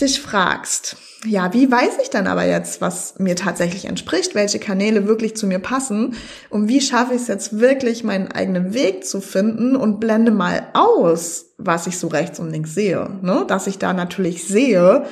dich 0.00 0.20
fragst, 0.20 0.96
ja, 1.26 1.52
wie 1.54 1.70
weiß 1.70 1.98
ich 2.02 2.10
dann 2.10 2.26
aber 2.26 2.44
jetzt, 2.44 2.80
was 2.80 3.18
mir 3.18 3.36
tatsächlich 3.36 3.86
entspricht, 3.86 4.34
welche 4.34 4.58
Kanäle 4.58 5.06
wirklich 5.06 5.36
zu 5.36 5.46
mir 5.46 5.58
passen 5.58 6.14
und 6.50 6.68
wie 6.68 6.80
schaffe 6.80 7.14
ich 7.14 7.22
es 7.22 7.28
jetzt 7.28 7.58
wirklich, 7.58 8.04
meinen 8.04 8.30
eigenen 8.30 8.74
Weg 8.74 9.06
zu 9.06 9.20
finden 9.20 9.74
und 9.76 10.00
blende 10.00 10.32
mal 10.32 10.68
aus, 10.74 11.46
was 11.56 11.86
ich 11.86 11.98
so 11.98 12.08
rechts 12.08 12.38
und 12.40 12.50
links 12.50 12.74
sehe, 12.74 13.08
ne? 13.22 13.44
dass 13.48 13.66
ich 13.66 13.78
da 13.78 13.92
natürlich 13.94 14.46
sehe, 14.46 15.06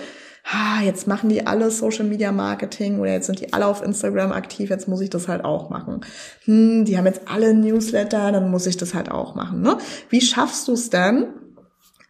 ah, 0.44 0.82
jetzt 0.82 1.06
machen 1.06 1.28
die 1.28 1.46
alle 1.46 1.70
Social 1.70 2.04
Media 2.04 2.32
Marketing 2.32 2.98
oder 2.98 3.12
jetzt 3.12 3.26
sind 3.26 3.40
die 3.40 3.52
alle 3.52 3.66
auf 3.66 3.82
Instagram 3.82 4.32
aktiv, 4.32 4.70
jetzt 4.70 4.88
muss 4.88 5.00
ich 5.00 5.10
das 5.10 5.28
halt 5.28 5.44
auch 5.44 5.70
machen. 5.70 6.00
Hm, 6.44 6.84
die 6.84 6.98
haben 6.98 7.06
jetzt 7.06 7.22
alle 7.26 7.54
Newsletter, 7.54 8.32
dann 8.32 8.50
muss 8.50 8.66
ich 8.66 8.76
das 8.76 8.92
halt 8.92 9.10
auch 9.10 9.34
machen. 9.34 9.62
Ne? 9.62 9.78
Wie 10.10 10.20
schaffst 10.20 10.68
du 10.68 10.72
es 10.72 10.90
denn, 10.90 11.28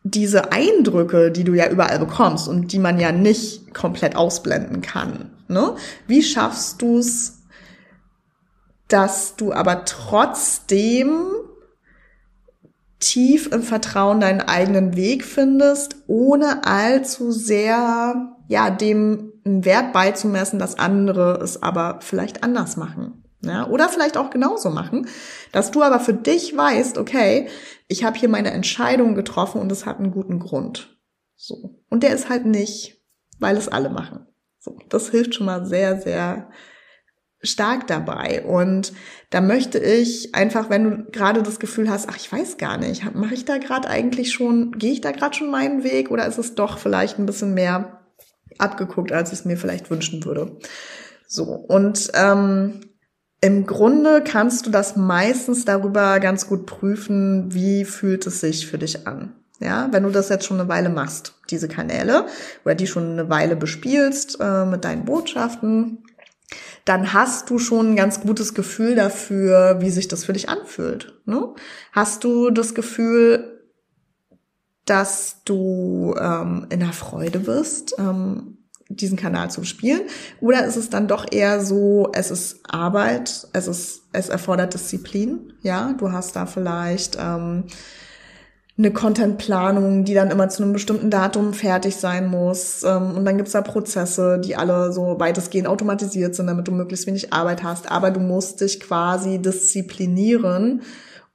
diese 0.04 0.52
Eindrücke, 0.52 1.30
die 1.30 1.44
du 1.44 1.54
ja 1.54 1.68
überall 1.68 1.98
bekommst 1.98 2.48
und 2.48 2.72
die 2.72 2.78
man 2.78 2.98
ja 2.98 3.12
nicht 3.12 3.72
komplett 3.72 4.16
ausblenden 4.16 4.80
kann, 4.80 5.30
ne? 5.48 5.76
Wie 6.06 6.22
schaffst 6.22 6.82
du 6.82 6.98
es, 6.98 7.42
dass 8.88 9.36
du 9.36 9.52
aber 9.52 9.84
trotzdem 9.84 11.22
tief 12.98 13.50
im 13.52 13.62
Vertrauen 13.62 14.20
deinen 14.20 14.40
eigenen 14.40 14.96
Weg 14.96 15.24
findest, 15.24 15.96
ohne 16.06 16.64
allzu 16.64 17.32
sehr, 17.32 18.36
ja, 18.48 18.70
dem 18.70 19.32
einen 19.44 19.64
Wert 19.64 19.92
beizumessen, 19.92 20.58
dass 20.58 20.78
andere 20.78 21.40
es 21.42 21.62
aber 21.62 21.98
vielleicht 22.00 22.44
anders 22.44 22.76
machen. 22.76 23.21
Ja, 23.44 23.66
oder 23.66 23.88
vielleicht 23.88 24.16
auch 24.16 24.30
genauso 24.30 24.70
machen, 24.70 25.08
dass 25.50 25.72
du 25.72 25.82
aber 25.82 25.98
für 25.98 26.14
dich 26.14 26.56
weißt, 26.56 26.96
okay, 26.96 27.48
ich 27.88 28.04
habe 28.04 28.16
hier 28.18 28.28
meine 28.28 28.52
Entscheidung 28.52 29.16
getroffen 29.16 29.60
und 29.60 29.72
es 29.72 29.84
hat 29.84 29.98
einen 29.98 30.12
guten 30.12 30.38
Grund. 30.38 30.96
So. 31.36 31.82
Und 31.88 32.04
der 32.04 32.14
ist 32.14 32.28
halt 32.28 32.46
nicht, 32.46 33.02
weil 33.40 33.56
es 33.56 33.68
alle 33.68 33.90
machen. 33.90 34.28
So. 34.60 34.78
Das 34.88 35.10
hilft 35.10 35.34
schon 35.34 35.46
mal 35.46 35.66
sehr, 35.66 36.00
sehr 36.00 36.50
stark 37.42 37.88
dabei. 37.88 38.44
Und 38.44 38.92
da 39.30 39.40
möchte 39.40 39.78
ich 39.78 40.34
einfach, 40.36 40.70
wenn 40.70 40.84
du 40.84 41.10
gerade 41.10 41.42
das 41.42 41.58
Gefühl 41.58 41.90
hast, 41.90 42.08
ach, 42.08 42.16
ich 42.16 42.30
weiß 42.30 42.58
gar 42.58 42.78
nicht, 42.78 43.12
mache 43.14 43.34
ich 43.34 43.44
da 43.44 43.58
gerade 43.58 43.88
eigentlich 43.88 44.32
schon, 44.32 44.72
gehe 44.78 44.92
ich 44.92 45.00
da 45.00 45.10
gerade 45.10 45.34
schon 45.34 45.50
meinen 45.50 45.82
Weg 45.82 46.12
oder 46.12 46.26
ist 46.26 46.38
es 46.38 46.54
doch 46.54 46.78
vielleicht 46.78 47.18
ein 47.18 47.26
bisschen 47.26 47.54
mehr 47.54 48.06
abgeguckt, 48.58 49.10
als 49.10 49.32
ich 49.32 49.40
es 49.40 49.44
mir 49.44 49.56
vielleicht 49.56 49.90
wünschen 49.90 50.24
würde. 50.24 50.58
So. 51.26 51.44
Und 51.44 52.12
ähm, 52.14 52.80
im 53.42 53.66
Grunde 53.66 54.22
kannst 54.24 54.66
du 54.66 54.70
das 54.70 54.96
meistens 54.96 55.64
darüber 55.64 56.20
ganz 56.20 56.46
gut 56.46 56.64
prüfen, 56.64 57.52
wie 57.52 57.84
fühlt 57.84 58.26
es 58.26 58.40
sich 58.40 58.68
für 58.68 58.78
dich 58.78 59.06
an. 59.06 59.32
Ja, 59.58 59.88
wenn 59.90 60.04
du 60.04 60.10
das 60.10 60.28
jetzt 60.28 60.46
schon 60.46 60.60
eine 60.60 60.68
Weile 60.68 60.88
machst, 60.88 61.34
diese 61.50 61.68
Kanäle, 61.68 62.26
oder 62.64 62.74
die 62.74 62.86
schon 62.86 63.12
eine 63.12 63.28
Weile 63.28 63.56
bespielst 63.56 64.38
äh, 64.40 64.64
mit 64.64 64.84
deinen 64.84 65.04
Botschaften, 65.04 66.04
dann 66.84 67.12
hast 67.12 67.50
du 67.50 67.58
schon 67.58 67.92
ein 67.92 67.96
ganz 67.96 68.20
gutes 68.20 68.54
Gefühl 68.54 68.94
dafür, 68.94 69.80
wie 69.80 69.90
sich 69.90 70.08
das 70.08 70.24
für 70.24 70.32
dich 70.32 70.48
anfühlt. 70.48 71.20
Ne? 71.26 71.48
Hast 71.92 72.24
du 72.24 72.50
das 72.50 72.74
Gefühl, 72.74 73.60
dass 74.84 75.42
du 75.44 76.14
ähm, 76.18 76.66
in 76.70 76.80
der 76.80 76.92
Freude 76.92 77.40
bist, 77.40 77.94
ähm, 77.98 78.58
diesen 78.96 79.16
Kanal 79.18 79.50
zu 79.50 79.64
spielen? 79.64 80.02
Oder 80.40 80.64
ist 80.66 80.76
es 80.76 80.90
dann 80.90 81.08
doch 81.08 81.26
eher 81.30 81.64
so, 81.64 82.10
es 82.12 82.30
ist 82.30 82.60
Arbeit, 82.68 83.48
es 83.52 83.66
ist, 83.66 84.02
es 84.12 84.28
erfordert 84.28 84.74
Disziplin, 84.74 85.52
ja? 85.62 85.94
Du 85.98 86.12
hast 86.12 86.36
da 86.36 86.46
vielleicht 86.46 87.16
ähm, 87.20 87.64
eine 88.78 88.90
Contentplanung, 88.90 90.04
die 90.04 90.14
dann 90.14 90.30
immer 90.30 90.48
zu 90.48 90.62
einem 90.62 90.72
bestimmten 90.72 91.10
Datum 91.10 91.52
fertig 91.52 91.96
sein 91.96 92.28
muss. 92.28 92.82
Ähm, 92.84 93.16
und 93.16 93.24
dann 93.24 93.36
gibt's 93.36 93.52
da 93.52 93.60
Prozesse, 93.60 94.40
die 94.44 94.56
alle 94.56 94.92
so 94.92 95.18
weitestgehend 95.18 95.68
automatisiert 95.68 96.34
sind, 96.34 96.46
damit 96.46 96.68
du 96.68 96.72
möglichst 96.72 97.06
wenig 97.06 97.32
Arbeit 97.32 97.62
hast. 97.62 97.90
Aber 97.90 98.10
du 98.10 98.20
musst 98.20 98.60
dich 98.60 98.80
quasi 98.80 99.38
disziplinieren, 99.40 100.82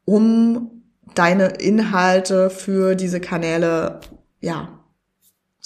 um 0.05 0.83
deine 1.13 1.47
Inhalte 1.47 2.49
für 2.49 2.95
diese 2.95 3.19
Kanäle 3.19 3.99
ja 4.39 4.76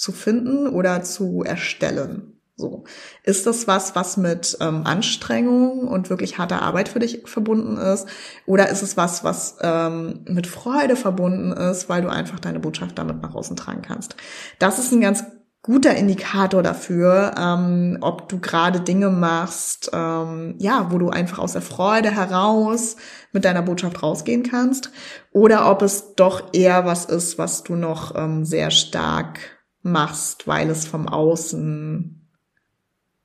zu 0.02 0.10
finden 0.10 0.66
oder 0.66 1.04
zu 1.04 1.44
erstellen. 1.44 2.40
So. 2.56 2.82
Ist 3.22 3.46
das 3.46 3.68
was, 3.68 3.94
was 3.94 4.16
mit 4.16 4.58
ähm, 4.60 4.82
Anstrengung 4.84 5.86
und 5.86 6.10
wirklich 6.10 6.38
harter 6.38 6.60
Arbeit 6.60 6.88
für 6.88 6.98
dich 6.98 7.22
verbunden 7.24 7.76
ist? 7.76 8.08
Oder 8.44 8.68
ist 8.68 8.82
es 8.82 8.96
was, 8.96 9.22
was 9.22 9.58
ähm, 9.62 10.24
mit 10.28 10.48
Freude 10.48 10.96
verbunden 10.96 11.52
ist, 11.52 11.88
weil 11.88 12.02
du 12.02 12.08
einfach 12.08 12.40
deine 12.40 12.58
Botschaft 12.58 12.98
damit 12.98 13.22
nach 13.22 13.36
außen 13.36 13.54
tragen 13.54 13.82
kannst? 13.82 14.16
Das 14.58 14.80
ist 14.80 14.90
ein 14.90 15.00
ganz 15.00 15.24
guter 15.62 15.94
Indikator 15.94 16.64
dafür, 16.64 17.36
ähm, 17.38 17.98
ob 18.00 18.28
du 18.28 18.40
gerade 18.40 18.80
Dinge 18.80 19.08
machst, 19.08 19.90
ähm, 19.92 20.56
ja, 20.58 20.88
wo 20.90 20.98
du 20.98 21.10
einfach 21.10 21.38
aus 21.38 21.52
der 21.52 21.62
Freude 21.62 22.10
heraus 22.10 22.96
mit 23.30 23.44
deiner 23.44 23.62
Botschaft 23.62 24.02
rausgehen 24.02 24.42
kannst, 24.42 24.90
oder 25.30 25.70
ob 25.70 25.82
es 25.82 26.16
doch 26.16 26.52
eher 26.52 26.86
was 26.86 27.04
ist, 27.04 27.38
was 27.38 27.62
du 27.62 27.76
noch 27.76 28.16
ähm, 28.16 28.44
sehr 28.44 28.72
stark 28.72 29.61
machst, 29.82 30.46
weil 30.46 30.70
es 30.70 30.86
vom 30.86 31.08
Außen, 31.08 32.28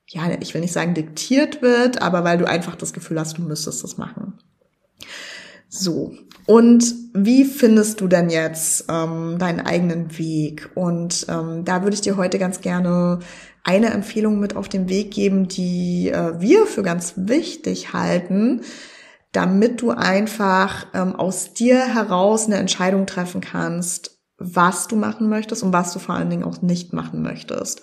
ja, 0.07 0.31
ich 0.39 0.53
will 0.53 0.61
nicht 0.61 0.73
sagen 0.73 0.93
diktiert 0.93 1.61
wird, 1.61 2.01
aber 2.01 2.23
weil 2.23 2.37
du 2.37 2.45
einfach 2.45 2.75
das 2.75 2.93
Gefühl 2.93 3.19
hast, 3.19 3.37
du 3.37 3.41
müsstest 3.41 3.83
das 3.83 3.97
machen. 3.97 4.39
So, 5.69 6.15
und 6.45 6.95
wie 7.13 7.43
findest 7.43 7.99
du 7.99 8.07
denn 8.07 8.29
jetzt 8.29 8.85
ähm, 8.89 9.37
deinen 9.37 9.59
eigenen 9.59 10.17
Weg? 10.17 10.69
Und 10.75 11.25
ähm, 11.29 11.65
da 11.65 11.83
würde 11.83 11.93
ich 11.93 12.01
dir 12.01 12.15
heute 12.15 12.39
ganz 12.39 12.61
gerne 12.61 13.19
eine 13.65 13.89
Empfehlung 13.89 14.39
mit 14.39 14.55
auf 14.55 14.69
den 14.69 14.87
Weg 14.87 15.11
geben, 15.11 15.49
die 15.49 16.09
äh, 16.09 16.39
wir 16.39 16.65
für 16.65 16.83
ganz 16.83 17.13
wichtig 17.17 17.91
halten, 17.91 18.61
damit 19.33 19.81
du 19.81 19.91
einfach 19.91 20.87
ähm, 20.93 21.17
aus 21.17 21.53
dir 21.53 21.93
heraus 21.93 22.45
eine 22.45 22.55
Entscheidung 22.55 23.05
treffen 23.05 23.41
kannst, 23.41 24.16
was 24.37 24.87
du 24.87 24.95
machen 24.95 25.29
möchtest 25.29 25.63
und 25.63 25.73
was 25.73 25.93
du 25.93 25.99
vor 25.99 26.15
allen 26.15 26.29
Dingen 26.29 26.43
auch 26.43 26.61
nicht 26.61 26.93
machen 26.93 27.21
möchtest. 27.21 27.81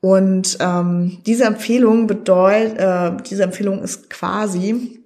Und 0.00 0.58
ähm, 0.60 1.18
diese 1.26 1.44
Empfehlung 1.44 2.06
bedeutet, 2.06 2.78
äh, 2.78 3.16
diese 3.28 3.42
Empfehlung 3.42 3.82
ist 3.82 4.10
quasi, 4.10 5.02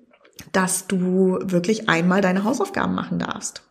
dass 0.53 0.87
du 0.87 1.39
wirklich 1.43 1.89
einmal 1.89 2.21
deine 2.21 2.45
Hausaufgaben 2.45 2.95
machen 2.95 3.19
darfst 3.19 3.63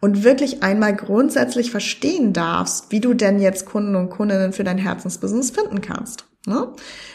und 0.00 0.24
wirklich 0.24 0.62
einmal 0.62 0.94
grundsätzlich 0.94 1.70
verstehen 1.70 2.32
darfst, 2.32 2.90
wie 2.90 3.00
du 3.00 3.14
denn 3.14 3.40
jetzt 3.40 3.66
Kunden 3.66 3.96
und 3.96 4.10
Kundinnen 4.10 4.52
für 4.52 4.64
dein 4.64 4.78
Herzensbusiness 4.78 5.50
finden 5.50 5.80
kannst. 5.80 6.27
Ne? 6.46 6.68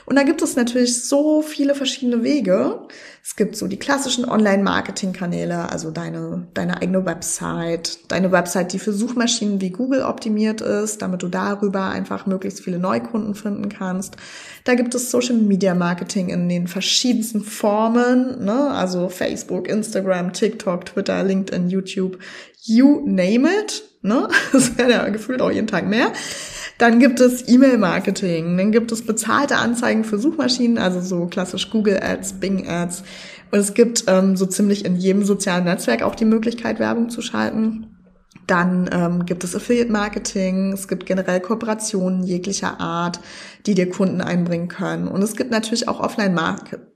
Und 0.06 0.16
da 0.16 0.24
gibt 0.24 0.42
es 0.42 0.56
natürlich 0.56 1.06
so 1.06 1.42
viele 1.42 1.76
verschiedene 1.76 2.24
Wege. 2.24 2.82
Es 3.24 3.38
gibt 3.38 3.56
so 3.56 3.68
die 3.68 3.80
klassischen 3.80 4.26
Online-Marketing-Kanäle, 4.26 5.72
also 5.72 5.92
deine, 5.92 6.48
deine 6.54 6.82
eigene 6.82 7.06
Website, 7.06 8.12
deine 8.12 8.34
Website, 8.34 8.74
die 8.74 8.80
für 8.80 8.92
Suchmaschinen 8.92 9.62
wie 9.62 9.70
Google 9.70 10.04
optimiert 10.04 10.60
ist, 10.60 11.02
damit 11.02 11.24
du 11.24 11.30
darüber 11.30 11.90
einfach 11.90 12.26
möglichst 12.26 12.60
viele 12.60 12.80
Neukunden 12.80 13.34
finden 13.34 13.70
kannst. 13.70 14.18
Da 14.66 14.76
gibt 14.76 14.94
es 14.94 15.10
Social-Media-Marketing 15.10 16.28
in 16.28 16.50
den 16.50 16.68
verschiedensten 16.68 17.42
Formen, 17.42 18.44
ne? 18.44 18.72
also 18.72 19.08
Facebook, 19.08 19.70
Instagram, 19.70 20.34
TikTok, 20.34 20.86
Twitter, 20.86 21.24
LinkedIn, 21.24 21.70
YouTube, 21.70 22.20
you 22.62 23.04
name 23.06 23.50
it. 23.50 23.84
Ne? 24.02 24.28
Das 24.52 24.78
wäre 24.78 24.92
ja 24.92 25.10
gefühlt 25.10 25.42
auch 25.42 25.52
jeden 25.52 25.68
Tag 25.68 25.88
mehr. 25.88 26.12
Dann 26.78 27.00
gibt 27.00 27.20
es 27.20 27.48
E-Mail-Marketing, 27.48 28.58
dann 28.58 28.72
gibt 28.72 28.92
es 28.92 29.06
bezahlte 29.06 29.58
Anzeigen 29.58 30.04
für 30.04 30.18
Suchmaschinen, 30.18 30.78
also 30.78 31.02
so 31.02 31.28
klassisch 31.28 31.70
Google 31.70 32.00
Ads, 32.02 32.34
Bing 32.34 32.68
Ads. 32.68 33.04
Und 33.52 33.60
es 33.60 33.74
gibt 33.74 34.06
ähm, 34.08 34.36
so 34.36 34.46
ziemlich 34.46 34.84
in 34.84 34.96
jedem 34.96 35.24
sozialen 35.24 35.66
Netzwerk 35.66 36.02
auch 36.02 36.16
die 36.16 36.26
Möglichkeit, 36.26 36.80
Werbung 36.80 37.10
zu 37.10 37.22
schalten. 37.22 37.88
Dann 38.48 38.90
ähm, 38.92 39.26
gibt 39.26 39.44
es 39.44 39.56
Affiliate-Marketing, 39.56 40.74
es 40.74 40.88
gibt 40.88 41.06
generell 41.06 41.40
Kooperationen 41.40 42.24
jeglicher 42.24 42.82
Art, 42.82 43.20
die 43.66 43.76
dir 43.76 43.90
Kunden 43.90 44.22
einbringen 44.22 44.68
können. 44.68 45.08
Und 45.08 45.22
es 45.22 45.36
gibt 45.36 45.52
natürlich 45.52 45.88
auch 45.88 46.00
Offline-Marketing 46.00 46.93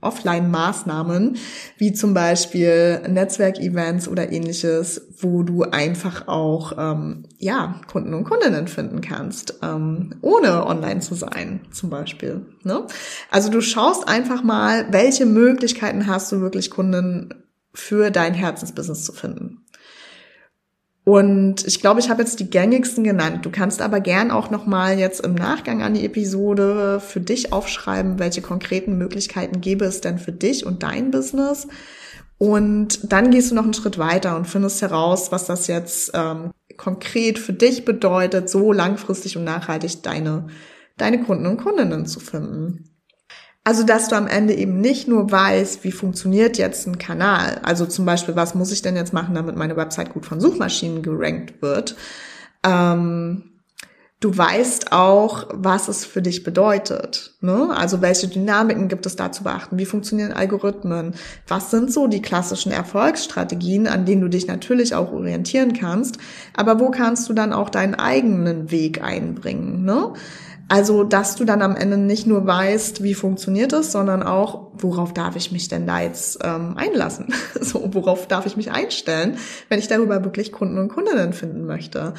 Offline-Maßnahmen, 0.00 1.36
wie 1.76 1.92
zum 1.92 2.14
Beispiel 2.14 3.00
Netzwerkevents 3.08 4.08
oder 4.08 4.30
ähnliches, 4.30 5.08
wo 5.20 5.42
du 5.42 5.62
einfach 5.62 6.28
auch 6.28 6.72
ähm, 6.78 7.24
ja 7.38 7.80
Kunden 7.90 8.14
und 8.14 8.24
Kundinnen 8.24 8.68
finden 8.68 9.00
kannst, 9.00 9.58
ähm, 9.62 10.14
ohne 10.22 10.66
online 10.66 11.00
zu 11.00 11.14
sein, 11.14 11.60
zum 11.72 11.90
Beispiel. 11.90 12.46
Ne? 12.62 12.86
Also 13.30 13.50
du 13.50 13.60
schaust 13.60 14.06
einfach 14.06 14.42
mal, 14.42 14.86
welche 14.92 15.26
Möglichkeiten 15.26 16.06
hast 16.06 16.30
du 16.30 16.40
wirklich 16.40 16.70
Kunden 16.70 17.34
für 17.74 18.10
dein 18.10 18.34
Herzensbusiness 18.34 19.04
zu 19.04 19.12
finden. 19.12 19.64
Und 21.08 21.66
ich 21.66 21.80
glaube, 21.80 22.00
ich 22.00 22.10
habe 22.10 22.20
jetzt 22.20 22.38
die 22.38 22.50
gängigsten 22.50 23.02
genannt. 23.02 23.46
Du 23.46 23.50
kannst 23.50 23.80
aber 23.80 23.98
gern 23.98 24.30
auch 24.30 24.50
nochmal 24.50 24.98
jetzt 24.98 25.24
im 25.24 25.34
Nachgang 25.34 25.80
an 25.80 25.94
die 25.94 26.04
Episode 26.04 27.00
für 27.00 27.18
dich 27.18 27.50
aufschreiben, 27.50 28.18
welche 28.18 28.42
konkreten 28.42 28.98
Möglichkeiten 28.98 29.62
gäbe 29.62 29.86
es 29.86 30.02
denn 30.02 30.18
für 30.18 30.32
dich 30.32 30.66
und 30.66 30.82
dein 30.82 31.10
Business. 31.10 31.66
Und 32.36 33.10
dann 33.10 33.30
gehst 33.30 33.50
du 33.50 33.54
noch 33.54 33.64
einen 33.64 33.72
Schritt 33.72 33.96
weiter 33.96 34.36
und 34.36 34.48
findest 34.48 34.82
heraus, 34.82 35.32
was 35.32 35.46
das 35.46 35.66
jetzt 35.66 36.10
ähm, 36.12 36.50
konkret 36.76 37.38
für 37.38 37.54
dich 37.54 37.86
bedeutet, 37.86 38.50
so 38.50 38.70
langfristig 38.70 39.38
und 39.38 39.44
nachhaltig 39.44 40.02
deine, 40.02 40.48
deine 40.98 41.22
Kunden 41.22 41.46
und 41.46 41.56
Kundinnen 41.56 42.04
zu 42.04 42.20
finden. 42.20 42.97
Also, 43.64 43.82
dass 43.82 44.08
du 44.08 44.16
am 44.16 44.26
Ende 44.26 44.54
eben 44.54 44.80
nicht 44.80 45.08
nur 45.08 45.30
weißt, 45.30 45.84
wie 45.84 45.92
funktioniert 45.92 46.56
jetzt 46.56 46.86
ein 46.86 46.98
Kanal. 46.98 47.60
Also 47.62 47.84
zum 47.84 48.06
Beispiel, 48.06 48.34
was 48.34 48.54
muss 48.54 48.72
ich 48.72 48.80
denn 48.80 48.96
jetzt 48.96 49.12
machen, 49.12 49.34
damit 49.34 49.56
meine 49.56 49.76
Website 49.76 50.14
gut 50.14 50.24
von 50.24 50.40
Suchmaschinen 50.40 51.02
gerankt 51.02 51.60
wird. 51.60 51.94
Ähm, 52.64 53.48
du 54.20 54.36
weißt 54.36 54.92
auch, 54.92 55.46
was 55.52 55.88
es 55.88 56.04
für 56.04 56.22
dich 56.22 56.42
bedeutet. 56.42 57.34
Ne? 57.40 57.68
Also 57.76 58.00
welche 58.00 58.26
Dynamiken 58.28 58.88
gibt 58.88 59.06
es 59.06 59.16
da 59.16 59.30
zu 59.30 59.44
beachten? 59.44 59.78
Wie 59.78 59.86
funktionieren 59.86 60.32
Algorithmen? 60.32 61.14
Was 61.46 61.70
sind 61.70 61.92
so 61.92 62.06
die 62.06 62.22
klassischen 62.22 62.72
Erfolgsstrategien, 62.72 63.86
an 63.86 64.06
denen 64.06 64.22
du 64.22 64.28
dich 64.28 64.46
natürlich 64.46 64.94
auch 64.94 65.12
orientieren 65.12 65.72
kannst? 65.72 66.18
Aber 66.56 66.80
wo 66.80 66.90
kannst 66.90 67.28
du 67.28 67.32
dann 67.32 67.52
auch 67.52 67.70
deinen 67.70 67.94
eigenen 67.94 68.70
Weg 68.70 69.02
einbringen? 69.02 69.84
Ne? 69.84 70.14
Also, 70.68 71.02
dass 71.02 71.34
du 71.34 71.46
dann 71.46 71.62
am 71.62 71.74
Ende 71.74 71.96
nicht 71.96 72.26
nur 72.26 72.46
weißt, 72.46 73.02
wie 73.02 73.14
funktioniert 73.14 73.72
es, 73.72 73.90
sondern 73.90 74.22
auch, 74.22 74.70
worauf 74.74 75.14
darf 75.14 75.34
ich 75.34 75.50
mich 75.50 75.68
denn 75.68 75.86
da 75.86 76.00
jetzt 76.02 76.40
ähm, 76.44 76.76
einlassen? 76.76 77.32
so, 77.60 77.88
worauf 77.94 78.28
darf 78.28 78.44
ich 78.44 78.56
mich 78.56 78.70
einstellen, 78.70 79.38
wenn 79.70 79.78
ich 79.78 79.88
darüber 79.88 80.24
wirklich 80.24 80.52
Kunden 80.52 80.78
und 80.78 80.88
Kundinnen 80.88 81.32
finden 81.32 81.64
möchte? 81.64 82.12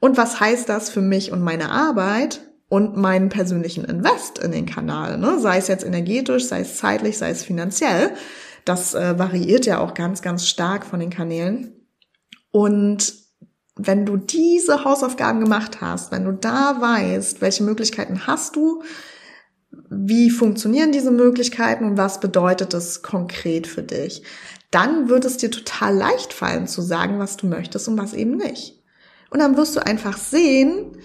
Und 0.00 0.18
was 0.18 0.38
heißt 0.38 0.68
das 0.68 0.90
für 0.90 1.00
mich 1.00 1.32
und 1.32 1.42
meine 1.42 1.70
Arbeit 1.70 2.42
und 2.68 2.94
meinen 2.94 3.30
persönlichen 3.30 3.84
Invest 3.84 4.38
in 4.38 4.52
den 4.52 4.66
Kanal? 4.66 5.16
Ne? 5.16 5.38
Sei 5.40 5.56
es 5.56 5.68
jetzt 5.68 5.84
energetisch, 5.84 6.44
sei 6.44 6.60
es 6.60 6.76
zeitlich, 6.76 7.16
sei 7.16 7.30
es 7.30 7.42
finanziell. 7.42 8.10
Das 8.66 8.94
äh, 8.94 9.18
variiert 9.18 9.64
ja 9.64 9.78
auch 9.78 9.94
ganz, 9.94 10.20
ganz 10.20 10.46
stark 10.46 10.84
von 10.84 11.00
den 11.00 11.10
Kanälen. 11.10 11.88
Und 12.50 13.23
wenn 13.76 14.06
du 14.06 14.16
diese 14.16 14.84
Hausaufgaben 14.84 15.40
gemacht 15.40 15.80
hast, 15.80 16.12
wenn 16.12 16.24
du 16.24 16.32
da 16.32 16.80
weißt, 16.80 17.40
welche 17.40 17.64
Möglichkeiten 17.64 18.26
hast 18.26 18.56
du, 18.56 18.82
wie 19.90 20.30
funktionieren 20.30 20.92
diese 20.92 21.10
Möglichkeiten 21.10 21.84
und 21.84 21.96
was 21.96 22.20
bedeutet 22.20 22.74
es 22.74 23.02
konkret 23.02 23.66
für 23.66 23.82
dich, 23.82 24.22
dann 24.70 25.08
wird 25.08 25.24
es 25.24 25.36
dir 25.36 25.50
total 25.50 25.94
leicht 25.96 26.32
fallen 26.32 26.66
zu 26.66 26.82
sagen, 26.82 27.18
was 27.18 27.36
du 27.36 27.46
möchtest 27.46 27.88
und 27.88 27.98
was 27.98 28.14
eben 28.14 28.36
nicht. 28.36 28.82
Und 29.30 29.40
dann 29.40 29.56
wirst 29.56 29.74
du 29.74 29.84
einfach 29.84 30.16
sehen, 30.16 30.96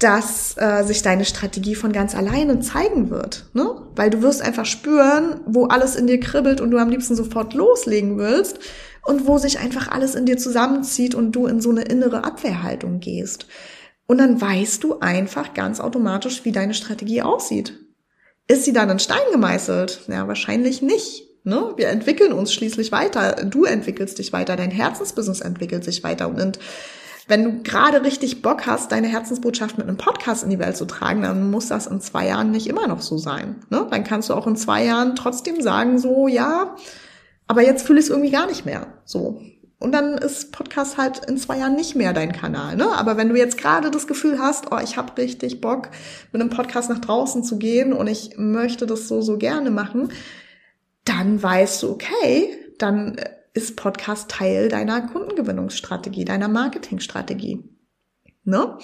dass 0.00 0.56
äh, 0.56 0.82
sich 0.82 1.02
deine 1.02 1.26
Strategie 1.26 1.74
von 1.74 1.92
ganz 1.92 2.14
alleine 2.14 2.58
zeigen 2.60 3.10
wird, 3.10 3.44
ne? 3.52 3.86
Weil 3.94 4.10
du 4.10 4.22
wirst 4.22 4.42
einfach 4.42 4.64
spüren, 4.64 5.40
wo 5.46 5.66
alles 5.66 5.94
in 5.94 6.06
dir 6.06 6.18
kribbelt 6.18 6.60
und 6.60 6.70
du 6.70 6.78
am 6.78 6.88
liebsten 6.88 7.14
sofort 7.14 7.54
loslegen 7.54 8.18
willst 8.18 8.58
und 9.04 9.26
wo 9.26 9.38
sich 9.38 9.58
einfach 9.58 9.88
alles 9.88 10.14
in 10.14 10.24
dir 10.24 10.38
zusammenzieht 10.38 11.14
und 11.14 11.32
du 11.32 11.46
in 11.46 11.60
so 11.60 11.70
eine 11.70 11.82
innere 11.82 12.24
Abwehrhaltung 12.24 13.00
gehst. 13.00 13.46
Und 14.06 14.18
dann 14.18 14.40
weißt 14.40 14.82
du 14.82 15.00
einfach 15.00 15.54
ganz 15.54 15.80
automatisch, 15.80 16.44
wie 16.44 16.52
deine 16.52 16.74
Strategie 16.74 17.22
aussieht. 17.22 17.78
Ist 18.48 18.64
sie 18.64 18.72
dann 18.72 18.90
in 18.90 18.98
Stein 18.98 19.18
gemeißelt? 19.30 20.00
Ja, 20.08 20.26
wahrscheinlich 20.26 20.82
nicht. 20.82 21.28
Ne? 21.44 21.74
Wir 21.76 21.88
entwickeln 21.88 22.32
uns 22.32 22.52
schließlich 22.52 22.90
weiter. 22.90 23.44
Du 23.44 23.64
entwickelst 23.64 24.18
dich 24.18 24.32
weiter, 24.32 24.56
dein 24.56 24.70
Herzensbusiness 24.70 25.40
entwickelt 25.40 25.84
sich 25.84 26.02
weiter. 26.02 26.28
Und 26.28 26.58
wenn 27.30 27.44
du 27.44 27.62
gerade 27.62 28.02
richtig 28.02 28.42
Bock 28.42 28.66
hast, 28.66 28.90
deine 28.90 29.06
Herzensbotschaft 29.06 29.78
mit 29.78 29.86
einem 29.86 29.96
Podcast 29.96 30.42
in 30.42 30.50
die 30.50 30.58
Welt 30.58 30.76
zu 30.76 30.84
tragen, 30.84 31.22
dann 31.22 31.48
muss 31.48 31.68
das 31.68 31.86
in 31.86 32.00
zwei 32.00 32.26
Jahren 32.26 32.50
nicht 32.50 32.66
immer 32.66 32.88
noch 32.88 33.00
so 33.00 33.18
sein. 33.18 33.64
Ne? 33.70 33.86
Dann 33.88 34.02
kannst 34.02 34.28
du 34.28 34.34
auch 34.34 34.48
in 34.48 34.56
zwei 34.56 34.84
Jahren 34.84 35.14
trotzdem 35.14 35.62
sagen, 35.62 36.00
so, 36.00 36.26
ja, 36.26 36.74
aber 37.46 37.62
jetzt 37.62 37.86
fühle 37.86 38.00
ich 38.00 38.06
es 38.06 38.10
irgendwie 38.10 38.32
gar 38.32 38.48
nicht 38.48 38.66
mehr. 38.66 38.88
So. 39.04 39.40
Und 39.78 39.92
dann 39.92 40.18
ist 40.18 40.50
Podcast 40.50 40.98
halt 40.98 41.24
in 41.26 41.38
zwei 41.38 41.58
Jahren 41.58 41.76
nicht 41.76 41.94
mehr 41.94 42.12
dein 42.12 42.32
Kanal. 42.32 42.74
Ne? 42.76 42.90
Aber 42.92 43.16
wenn 43.16 43.28
du 43.28 43.36
jetzt 43.36 43.56
gerade 43.56 43.92
das 43.92 44.08
Gefühl 44.08 44.40
hast, 44.40 44.72
oh, 44.72 44.78
ich 44.82 44.96
habe 44.96 45.16
richtig 45.16 45.60
Bock, 45.60 45.90
mit 46.32 46.42
einem 46.42 46.50
Podcast 46.50 46.90
nach 46.90 46.98
draußen 46.98 47.44
zu 47.44 47.58
gehen 47.58 47.92
und 47.92 48.08
ich 48.08 48.32
möchte 48.38 48.86
das 48.86 49.06
so, 49.06 49.22
so 49.22 49.38
gerne 49.38 49.70
machen, 49.70 50.10
dann 51.04 51.40
weißt 51.40 51.84
du, 51.84 51.92
okay, 51.92 52.58
dann 52.78 53.16
ist 53.52 53.76
Podcast 53.76 54.30
Teil 54.30 54.68
deiner 54.68 55.00
Kundengewinnungsstrategie, 55.02 56.24
deiner 56.24 56.48
Marketingstrategie. 56.48 57.64
Ne? 58.44 58.78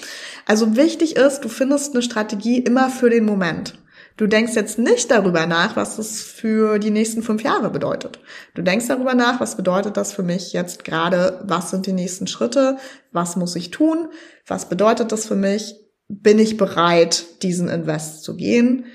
Also 0.45 0.77
wichtig 0.77 1.17
ist, 1.17 1.41
du 1.41 1.49
findest 1.49 1.95
eine 1.95 2.03
Strategie 2.03 2.59
immer 2.59 2.91
für 2.91 3.11
den 3.11 3.25
Moment. 3.25 3.79
Du 4.17 4.27
denkst 4.27 4.55
jetzt 4.55 4.79
nicht 4.79 5.11
darüber 5.11 5.47
nach, 5.47 5.77
was 5.77 5.99
es 5.99 6.23
für 6.23 6.79
die 6.79 6.91
nächsten 6.91 7.23
fünf 7.23 7.43
Jahre 7.43 7.69
bedeutet. 7.71 8.19
Du 8.55 8.63
denkst 8.63 8.87
darüber 8.89 9.15
nach, 9.15 9.41
was 9.41 9.57
bedeutet 9.57 9.97
das 9.97 10.13
für 10.13 10.23
mich 10.23 10.55
jetzt 10.55 10.85
gerade, 10.85 11.41
was 11.45 11.71
sind 11.71 11.87
die 11.87 11.93
nächsten 11.93 12.27
Schritte, 12.27 12.79
was 13.13 13.37
muss 13.37 13.57
ich 13.57 13.71
tun, 13.71 14.09
was 14.47 14.69
bedeutet 14.69 15.13
das 15.13 15.27
für 15.27 15.37
mich, 15.37 15.77
bin 16.09 16.39
ich 16.39 16.57
bereit, 16.57 17.43
diesen 17.43 17.69
Invest 17.69 18.23
zu 18.23 18.37
gehen, 18.37 18.87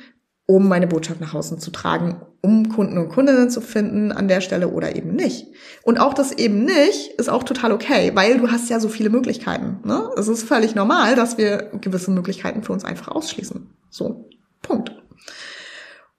um 0.48 0.68
meine 0.68 0.88
Botschaft 0.88 1.22
nach 1.22 1.36
außen 1.36 1.60
zu 1.60 1.70
tragen, 1.70 2.22
um 2.42 2.70
Kunden 2.70 2.98
und 2.98 3.10
Kundinnen 3.10 3.50
zu 3.50 3.62
finden 3.62 4.12
an 4.12 4.28
der 4.28 4.42
Stelle 4.42 4.70
oder 4.70 4.96
eben 4.96 5.16
nicht. 5.16 5.48
Und 5.84 6.00
auch 6.00 6.14
das 6.14 6.32
eben 6.32 6.66
nicht 6.66 7.12
ist 7.20 7.30
auch 7.30 7.44
total 7.44 7.72
okay, 7.72 8.12
weil 8.16 8.40
du 8.40 8.52
hast 8.52 8.70
ja 8.70 8.80
so 8.80 8.90
viele 8.90 9.10
Möglichkeiten. 9.10 9.80
Ne? 9.86 10.10
Es 10.18 10.28
ist 10.28 10.44
völlig 10.44 10.74
normal, 10.74 11.16
dass 11.16 11.38
wir 11.38 11.70
gewisse 11.82 12.12
Möglichkeiten 12.12 12.64
für 12.64 12.74
uns 12.74 12.84
einfach 12.84 13.10
ausschließen. 13.10 13.70
So, 13.90 14.28
Punkt. 14.64 14.92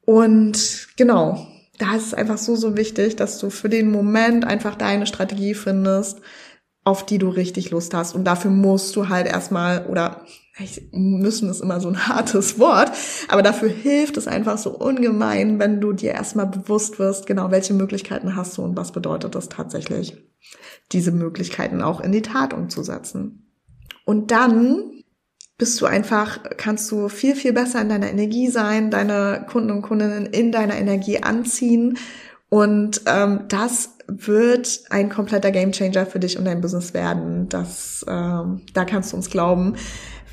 Und 0.04 0.88
genau, 0.96 1.46
da 1.78 1.96
ist 1.96 2.06
es 2.06 2.14
einfach 2.14 2.38
so, 2.38 2.54
so 2.54 2.76
wichtig, 2.76 3.16
dass 3.16 3.38
du 3.38 3.50
für 3.50 3.68
den 3.68 3.90
Moment 3.90 4.44
einfach 4.44 4.76
deine 4.76 5.06
Strategie 5.06 5.54
findest, 5.54 6.20
auf 6.84 7.04
die 7.04 7.18
du 7.18 7.28
richtig 7.28 7.70
Lust 7.70 7.94
hast. 7.94 8.14
Und 8.14 8.24
dafür 8.24 8.50
musst 8.50 8.94
du 8.94 9.08
halt 9.08 9.26
erstmal, 9.26 9.86
oder 9.86 10.24
müssen 10.92 11.48
ist 11.48 11.62
immer 11.62 11.80
so 11.80 11.88
ein 11.88 12.08
hartes 12.08 12.58
Wort, 12.58 12.92
aber 13.28 13.42
dafür 13.42 13.70
hilft 13.70 14.16
es 14.16 14.28
einfach 14.28 14.58
so 14.58 14.70
ungemein, 14.70 15.58
wenn 15.58 15.80
du 15.80 15.92
dir 15.92 16.12
erstmal 16.12 16.46
bewusst 16.46 16.98
wirst, 16.98 17.26
genau 17.26 17.50
welche 17.50 17.74
Möglichkeiten 17.74 18.36
hast 18.36 18.58
du 18.58 18.62
und 18.62 18.76
was 18.76 18.92
bedeutet 18.92 19.34
es 19.34 19.48
tatsächlich, 19.48 20.16
diese 20.92 21.12
Möglichkeiten 21.12 21.80
auch 21.80 22.00
in 22.00 22.12
die 22.12 22.22
Tat 22.22 22.52
umzusetzen. 22.52 23.50
Und 24.04 24.30
dann 24.30 25.02
bist 25.56 25.80
du 25.80 25.86
einfach, 25.86 26.40
kannst 26.56 26.90
du 26.90 27.08
viel, 27.08 27.36
viel 27.36 27.52
besser 27.52 27.80
in 27.80 27.88
deiner 27.88 28.10
Energie 28.10 28.48
sein, 28.48 28.90
deine 28.90 29.46
Kunden 29.48 29.70
und 29.70 29.82
Kundinnen 29.82 30.26
in 30.26 30.50
deiner 30.50 30.76
Energie 30.76 31.22
anziehen. 31.22 31.98
Und 32.48 33.02
ähm, 33.06 33.44
das 33.48 33.96
wird 34.08 34.82
ein 34.90 35.08
kompletter 35.08 35.50
Gamechanger 35.52 36.04
für 36.04 36.18
dich 36.18 36.36
und 36.36 36.44
dein 36.44 36.60
Business 36.60 36.92
werden. 36.94 37.48
Das, 37.48 38.04
ähm, 38.08 38.62
da 38.74 38.84
kannst 38.84 39.12
du 39.12 39.16
uns 39.16 39.30
glauben, 39.30 39.76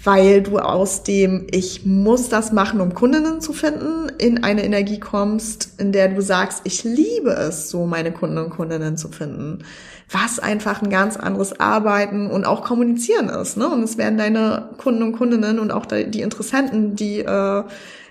weil 0.03 0.41
du 0.41 0.59
aus 0.59 1.03
dem 1.03 1.47
Ich 1.51 1.85
muss 1.85 2.29
das 2.29 2.51
machen, 2.51 2.81
um 2.81 2.93
Kundinnen 2.93 3.41
zu 3.41 3.53
finden, 3.53 4.09
in 4.17 4.43
eine 4.43 4.63
Energie 4.63 4.99
kommst, 4.99 5.79
in 5.79 5.91
der 5.91 6.09
du 6.09 6.21
sagst, 6.21 6.61
ich 6.63 6.83
liebe 6.83 7.31
es, 7.31 7.69
so 7.69 7.85
meine 7.85 8.11
Kunden 8.11 8.37
und 8.37 8.49
Kundinnen 8.49 8.97
zu 8.97 9.09
finden 9.09 9.63
was 10.11 10.39
einfach 10.39 10.81
ein 10.81 10.89
ganz 10.89 11.17
anderes 11.17 11.59
Arbeiten 11.59 12.31
und 12.31 12.45
auch 12.45 12.63
Kommunizieren 12.63 13.29
ist. 13.29 13.57
Ne? 13.57 13.69
Und 13.69 13.83
es 13.83 13.97
werden 13.97 14.17
deine 14.17 14.69
Kunden 14.77 15.03
und 15.03 15.11
Kundinnen 15.13 15.59
und 15.59 15.71
auch 15.71 15.85
die 15.85 16.21
Interessenten, 16.21 16.95
die 16.95 17.19
äh, 17.19 17.63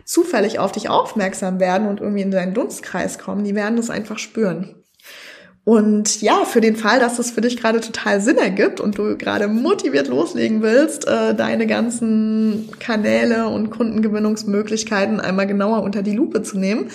zufällig 0.05 0.59
auf 0.59 0.72
dich 0.72 0.88
aufmerksam 0.88 1.61
werden 1.61 1.88
und 1.88 2.01
irgendwie 2.01 2.22
in 2.22 2.31
deinen 2.31 2.55
Dunstkreis 2.55 3.18
kommen, 3.18 3.44
die 3.44 3.55
werden 3.55 3.77
das 3.77 3.90
einfach 3.90 4.18
spüren. 4.18 4.77
Und 5.68 6.22
ja, 6.22 6.46
für 6.46 6.62
den 6.62 6.76
Fall, 6.76 6.98
dass 6.98 7.18
es 7.18 7.31
für 7.31 7.42
dich 7.42 7.59
gerade 7.59 7.83
total 7.83 8.22
Sinn 8.22 8.38
ergibt 8.38 8.81
und 8.81 8.96
du 8.96 9.18
gerade 9.18 9.48
motiviert 9.48 10.09
loslegen 10.09 10.62
willst, 10.62 11.07
äh, 11.07 11.35
deine 11.35 11.66
ganzen 11.66 12.70
Kanäle 12.81 13.48
und 13.48 13.68
Kundengewinnungsmöglichkeiten 13.68 15.20
einmal 15.20 15.46
genauer 15.46 15.83
unter 15.83 16.02
die 16.02 16.14
Lupe 16.14 16.42
zu 16.42 16.57
nehmen, 16.57 16.88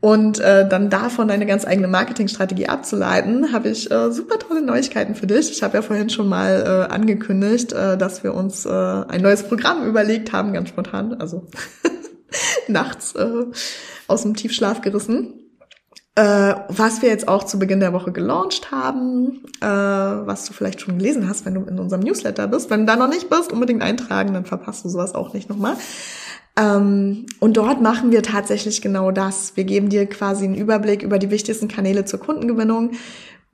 und 0.00 0.38
äh, 0.38 0.68
dann 0.68 0.90
davon 0.90 1.26
deine 1.26 1.46
ganz 1.46 1.66
eigene 1.66 1.88
Marketingstrategie 1.88 2.68
abzuleiten, 2.68 3.52
habe 3.52 3.70
ich 3.70 3.90
äh, 3.90 4.12
super 4.12 4.38
tolle 4.38 4.60
Neuigkeiten 4.60 5.16
für 5.16 5.26
dich. 5.26 5.50
Ich 5.50 5.62
habe 5.64 5.78
ja 5.78 5.82
vorhin 5.82 6.10
schon 6.10 6.28
mal 6.28 6.62
äh, 6.88 6.92
angekündigt, 6.92 7.72
äh, 7.72 7.96
dass 7.96 8.22
wir 8.22 8.34
uns 8.34 8.64
äh, 8.64 8.68
ein 8.68 9.22
neues 9.22 9.42
Programm 9.44 9.88
überlegt 9.88 10.32
haben, 10.32 10.52
ganz 10.52 10.68
spontan, 10.68 11.14
also 11.14 11.48
nachts 12.68 13.14
aus 14.06 14.22
dem 14.22 14.36
Tiefschlaf 14.36 14.82
gerissen. 14.82 15.43
Äh, 16.16 16.54
was 16.68 17.02
wir 17.02 17.08
jetzt 17.08 17.26
auch 17.26 17.42
zu 17.42 17.58
Beginn 17.58 17.80
der 17.80 17.92
Woche 17.92 18.12
gelauncht 18.12 18.70
haben, 18.70 19.42
äh, 19.60 19.66
was 19.66 20.44
du 20.44 20.52
vielleicht 20.52 20.80
schon 20.80 20.98
gelesen 20.98 21.28
hast, 21.28 21.44
wenn 21.44 21.54
du 21.54 21.62
in 21.62 21.80
unserem 21.80 22.02
Newsletter 22.02 22.46
bist. 22.46 22.70
Wenn 22.70 22.80
du 22.80 22.86
da 22.86 22.94
noch 22.96 23.08
nicht 23.08 23.28
bist, 23.28 23.52
unbedingt 23.52 23.82
eintragen, 23.82 24.32
dann 24.32 24.44
verpasst 24.44 24.84
du 24.84 24.88
sowas 24.88 25.14
auch 25.16 25.34
nicht 25.34 25.48
nochmal. 25.48 25.76
Ähm, 26.56 27.26
und 27.40 27.56
dort 27.56 27.80
machen 27.80 28.12
wir 28.12 28.22
tatsächlich 28.22 28.80
genau 28.80 29.10
das. 29.10 29.56
Wir 29.56 29.64
geben 29.64 29.88
dir 29.88 30.06
quasi 30.06 30.44
einen 30.44 30.54
Überblick 30.54 31.02
über 31.02 31.18
die 31.18 31.30
wichtigsten 31.30 31.66
Kanäle 31.66 32.04
zur 32.04 32.20
Kundengewinnung 32.20 32.92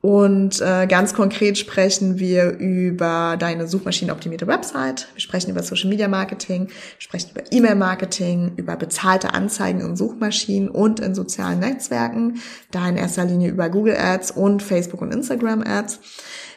Und 0.03 0.63
äh, 0.63 0.87
ganz 0.87 1.13
konkret 1.13 1.59
sprechen 1.59 2.19
wir 2.19 2.53
über 2.53 3.37
deine 3.39 3.69
suchmaschinenoptimierte 3.69 4.47
Website, 4.47 5.09
wir 5.13 5.21
sprechen 5.21 5.51
über 5.51 5.63
Social 5.63 5.91
Media 5.91 6.09
Marketing, 6.09 6.69
wir 6.69 6.75
sprechen 6.99 7.33
über 7.33 7.43
E-Mail 7.51 7.75
Marketing, 7.75 8.53
über 8.57 8.77
bezahlte 8.77 9.35
Anzeigen 9.35 9.81
in 9.81 9.97
Suchmaschinen 9.97 10.71
und 10.71 11.01
in 11.01 11.15
sozialen 11.15 11.59
Netzwerken, 11.59 12.41
da 12.71 12.89
in 12.89 12.97
erster 12.97 13.27
Linie 13.27 13.51
über 13.51 13.69
Google 13.69 13.97
Ads 13.99 14.31
und 14.31 14.63
Facebook 14.63 15.03
und 15.03 15.13
Instagram 15.13 15.63
Ads. 15.63 16.01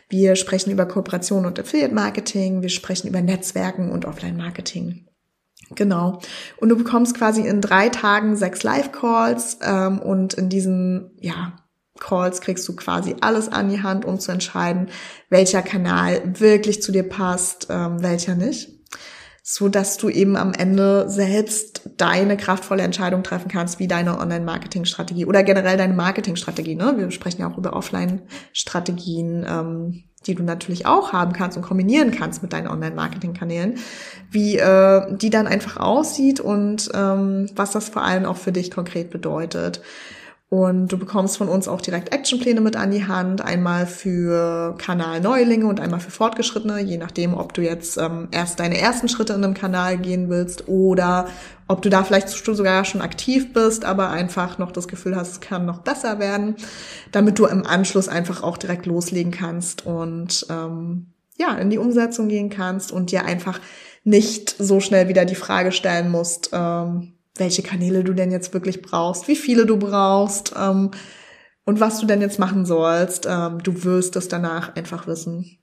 Wir 0.07 0.37
sprechen 0.37 0.71
über 0.71 0.85
Kooperation 0.85 1.45
und 1.45 1.59
Affiliate 1.59 1.93
Marketing, 1.93 2.61
wir 2.61 2.69
sprechen 2.69 3.09
über 3.09 3.21
Netzwerken 3.21 3.91
und 3.91 4.05
Offline 4.05 4.37
Marketing. 4.37 5.07
Genau. 5.75 6.19
Und 6.57 6.69
du 6.69 6.77
bekommst 6.77 7.17
quasi 7.17 7.41
in 7.41 7.59
drei 7.59 7.89
Tagen 7.89 8.37
sechs 8.37 8.63
Live-Calls 8.63 9.57
ähm, 9.63 9.99
und 9.99 10.33
in 10.35 10.47
diesen, 10.47 11.11
ja, 11.19 11.53
Calls 12.03 12.41
kriegst 12.41 12.67
du 12.67 12.75
quasi 12.75 13.15
alles 13.21 13.47
an 13.49 13.69
die 13.69 13.81
Hand, 13.81 14.03
um 14.05 14.19
zu 14.19 14.31
entscheiden, 14.31 14.89
welcher 15.29 15.61
Kanal 15.61 16.21
wirklich 16.39 16.81
zu 16.81 16.91
dir 16.91 17.07
passt, 17.07 17.67
ähm, 17.69 18.03
welcher 18.03 18.35
nicht. 18.35 18.69
So 19.41 19.67
dass 19.67 19.97
du 19.97 20.09
eben 20.09 20.37
am 20.37 20.53
Ende 20.53 21.09
selbst 21.09 21.89
deine 21.97 22.37
kraftvolle 22.37 22.83
Entscheidung 22.83 23.23
treffen 23.23 23.49
kannst, 23.49 23.79
wie 23.79 23.87
deine 23.87 24.19
Online-Marketing-Strategie 24.19 25.25
oder 25.25 25.43
generell 25.43 25.75
deine 25.75 25.93
Marketing-Strategie. 25.93 26.75
Ne? 26.75 26.93
Wir 26.97 27.11
sprechen 27.11 27.41
ja 27.41 27.51
auch 27.51 27.57
über 27.57 27.73
Offline-Strategien, 27.73 29.45
ähm, 29.49 30.03
die 30.25 30.35
du 30.35 30.43
natürlich 30.43 30.85
auch 30.85 31.11
haben 31.11 31.33
kannst 31.33 31.57
und 31.57 31.63
kombinieren 31.63 32.11
kannst 32.11 32.41
mit 32.41 32.53
deinen 32.53 32.67
Online-Marketing-Kanälen, 32.67 33.79
wie 34.31 34.57
äh, 34.57 35.17
die 35.17 35.29
dann 35.29 35.47
einfach 35.47 35.75
aussieht 35.77 36.39
und 36.39 36.89
ähm, 36.93 37.49
was 37.55 37.71
das 37.71 37.89
vor 37.89 38.03
allem 38.03 38.25
auch 38.25 38.37
für 38.37 38.53
dich 38.53 38.71
konkret 38.71 39.09
bedeutet. 39.09 39.81
Und 40.53 40.89
du 40.89 40.99
bekommst 40.99 41.37
von 41.37 41.49
uns 41.49 41.67
auch 41.67 41.81
direkt 41.81 42.13
Actionpläne 42.13 42.61
mit 42.61 42.75
an 42.75 42.91
die 42.91 43.07
Hand, 43.07 43.41
einmal 43.41 43.87
für 43.87 44.75
Kanalneulinge 44.77 45.65
und 45.65 45.79
einmal 45.79 45.99
für 45.99 46.11
Fortgeschrittene, 46.11 46.79
je 46.79 46.97
nachdem, 46.97 47.33
ob 47.33 47.55
du 47.55 47.63
jetzt 47.63 47.97
ähm, 47.97 48.27
erst 48.29 48.59
deine 48.59 48.77
ersten 48.77 49.09
Schritte 49.09 49.33
in 49.33 49.43
einem 49.43 49.55
Kanal 49.55 49.97
gehen 49.97 50.29
willst 50.29 50.67
oder 50.67 51.25
ob 51.67 51.81
du 51.81 51.89
da 51.89 52.03
vielleicht 52.03 52.29
sogar 52.29 52.85
schon 52.85 53.01
aktiv 53.01 53.51
bist, 53.51 53.83
aber 53.83 54.11
einfach 54.11 54.59
noch 54.59 54.71
das 54.71 54.87
Gefühl 54.87 55.15
hast, 55.15 55.31
es 55.31 55.41
kann 55.41 55.65
noch 55.65 55.79
besser 55.79 56.19
werden, 56.19 56.55
damit 57.11 57.39
du 57.39 57.47
im 57.47 57.65
Anschluss 57.65 58.07
einfach 58.07 58.43
auch 58.43 58.59
direkt 58.59 58.85
loslegen 58.85 59.31
kannst 59.31 59.87
und 59.87 60.45
ähm, 60.51 61.07
ja, 61.35 61.55
in 61.55 61.71
die 61.71 61.79
Umsetzung 61.79 62.27
gehen 62.27 62.51
kannst 62.51 62.91
und 62.91 63.09
dir 63.09 63.25
einfach 63.25 63.59
nicht 64.03 64.55
so 64.59 64.79
schnell 64.79 65.07
wieder 65.07 65.25
die 65.25 65.33
Frage 65.33 65.71
stellen 65.71 66.11
musst, 66.11 66.51
ähm, 66.53 67.12
welche 67.35 67.63
Kanäle 67.63 68.03
du 68.03 68.13
denn 68.13 68.31
jetzt 68.31 68.53
wirklich 68.53 68.81
brauchst, 68.81 69.27
wie 69.27 69.35
viele 69.35 69.65
du 69.65 69.77
brauchst 69.77 70.53
ähm, 70.57 70.91
und 71.65 71.79
was 71.79 71.99
du 71.99 72.05
denn 72.05 72.21
jetzt 72.21 72.39
machen 72.39 72.65
sollst. 72.65 73.25
Ähm, 73.29 73.61
du 73.63 73.83
wirst 73.83 74.15
es 74.15 74.27
danach 74.27 74.75
einfach 74.75 75.07
wissen. 75.07 75.57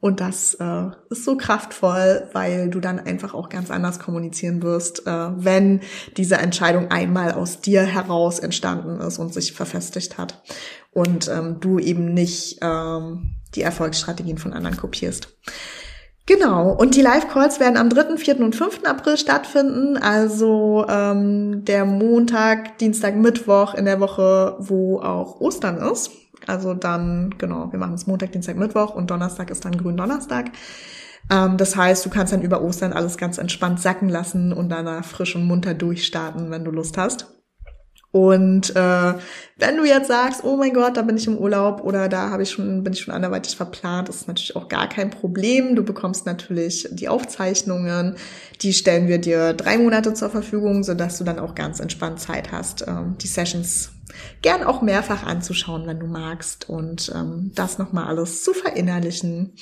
Und 0.00 0.20
das 0.20 0.54
äh, 0.54 0.86
ist 1.10 1.24
so 1.24 1.36
kraftvoll, 1.36 2.28
weil 2.32 2.70
du 2.70 2.80
dann 2.80 2.98
einfach 2.98 3.34
auch 3.34 3.50
ganz 3.50 3.70
anders 3.70 3.98
kommunizieren 3.98 4.62
wirst, 4.62 5.06
äh, 5.06 5.10
wenn 5.10 5.80
diese 6.16 6.36
Entscheidung 6.36 6.90
einmal 6.90 7.32
aus 7.32 7.60
dir 7.60 7.82
heraus 7.82 8.38
entstanden 8.38 8.98
ist 9.00 9.18
und 9.18 9.34
sich 9.34 9.52
verfestigt 9.52 10.16
hat 10.16 10.42
und 10.92 11.28
ähm, 11.28 11.60
du 11.60 11.78
eben 11.78 12.14
nicht 12.14 12.60
ähm, 12.62 13.36
die 13.54 13.62
Erfolgsstrategien 13.62 14.38
von 14.38 14.54
anderen 14.54 14.78
kopierst. 14.78 15.36
Genau, 16.30 16.70
und 16.70 16.94
die 16.94 17.02
Live-Calls 17.02 17.58
werden 17.58 17.76
am 17.76 17.90
3., 17.90 18.16
4. 18.16 18.38
und 18.38 18.54
5. 18.54 18.84
April 18.84 19.16
stattfinden, 19.16 19.96
also 19.96 20.86
ähm, 20.88 21.64
der 21.64 21.84
Montag, 21.84 22.78
Dienstag, 22.78 23.16
Mittwoch 23.16 23.74
in 23.74 23.84
der 23.84 23.98
Woche, 23.98 24.54
wo 24.60 25.00
auch 25.00 25.40
Ostern 25.40 25.78
ist. 25.78 26.12
Also 26.46 26.74
dann, 26.74 27.34
genau, 27.36 27.72
wir 27.72 27.80
machen 27.80 27.94
es 27.94 28.06
Montag, 28.06 28.30
Dienstag, 28.30 28.54
Mittwoch 28.54 28.94
und 28.94 29.10
Donnerstag 29.10 29.50
ist 29.50 29.64
dann 29.64 29.76
Gründonnerstag. 29.76 30.52
Ähm, 31.32 31.56
das 31.56 31.74
heißt, 31.74 32.06
du 32.06 32.10
kannst 32.10 32.32
dann 32.32 32.42
über 32.42 32.62
Ostern 32.62 32.92
alles 32.92 33.16
ganz 33.16 33.38
entspannt 33.38 33.80
sacken 33.80 34.08
lassen 34.08 34.52
und 34.52 34.68
danach 34.68 35.04
frisch 35.04 35.34
und 35.34 35.48
munter 35.48 35.74
durchstarten, 35.74 36.52
wenn 36.52 36.64
du 36.64 36.70
Lust 36.70 36.96
hast. 36.96 37.39
Und 38.12 38.74
äh, 38.74 39.14
wenn 39.56 39.76
du 39.76 39.84
jetzt 39.84 40.08
sagst, 40.08 40.42
oh 40.42 40.56
mein 40.56 40.72
Gott, 40.72 40.96
da 40.96 41.02
bin 41.02 41.16
ich 41.16 41.28
im 41.28 41.38
Urlaub 41.38 41.84
oder 41.84 42.08
da 42.08 42.30
habe 42.30 42.42
ich 42.42 42.50
schon, 42.50 42.82
bin 42.82 42.92
ich 42.92 43.02
schon 43.02 43.14
anderweitig 43.14 43.56
verplant, 43.56 44.08
ist 44.08 44.26
natürlich 44.26 44.56
auch 44.56 44.68
gar 44.68 44.88
kein 44.88 45.10
Problem. 45.10 45.76
Du 45.76 45.84
bekommst 45.84 46.26
natürlich 46.26 46.88
die 46.90 47.08
Aufzeichnungen, 47.08 48.16
die 48.62 48.72
stellen 48.72 49.06
wir 49.06 49.18
dir 49.18 49.52
drei 49.52 49.78
Monate 49.78 50.12
zur 50.14 50.28
Verfügung, 50.28 50.82
sodass 50.82 51.18
du 51.18 51.24
dann 51.24 51.38
auch 51.38 51.54
ganz 51.54 51.78
entspannt 51.78 52.18
Zeit 52.18 52.50
hast, 52.50 52.84
ähm, 52.88 53.16
die 53.20 53.28
Sessions 53.28 53.92
gern 54.42 54.64
auch 54.64 54.82
mehrfach 54.82 55.24
anzuschauen, 55.24 55.86
wenn 55.86 56.00
du 56.00 56.06
magst 56.06 56.68
und 56.68 57.12
ähm, 57.14 57.52
das 57.54 57.78
nochmal 57.78 58.06
alles 58.06 58.42
zu 58.42 58.52
verinnerlichen. 58.52 59.52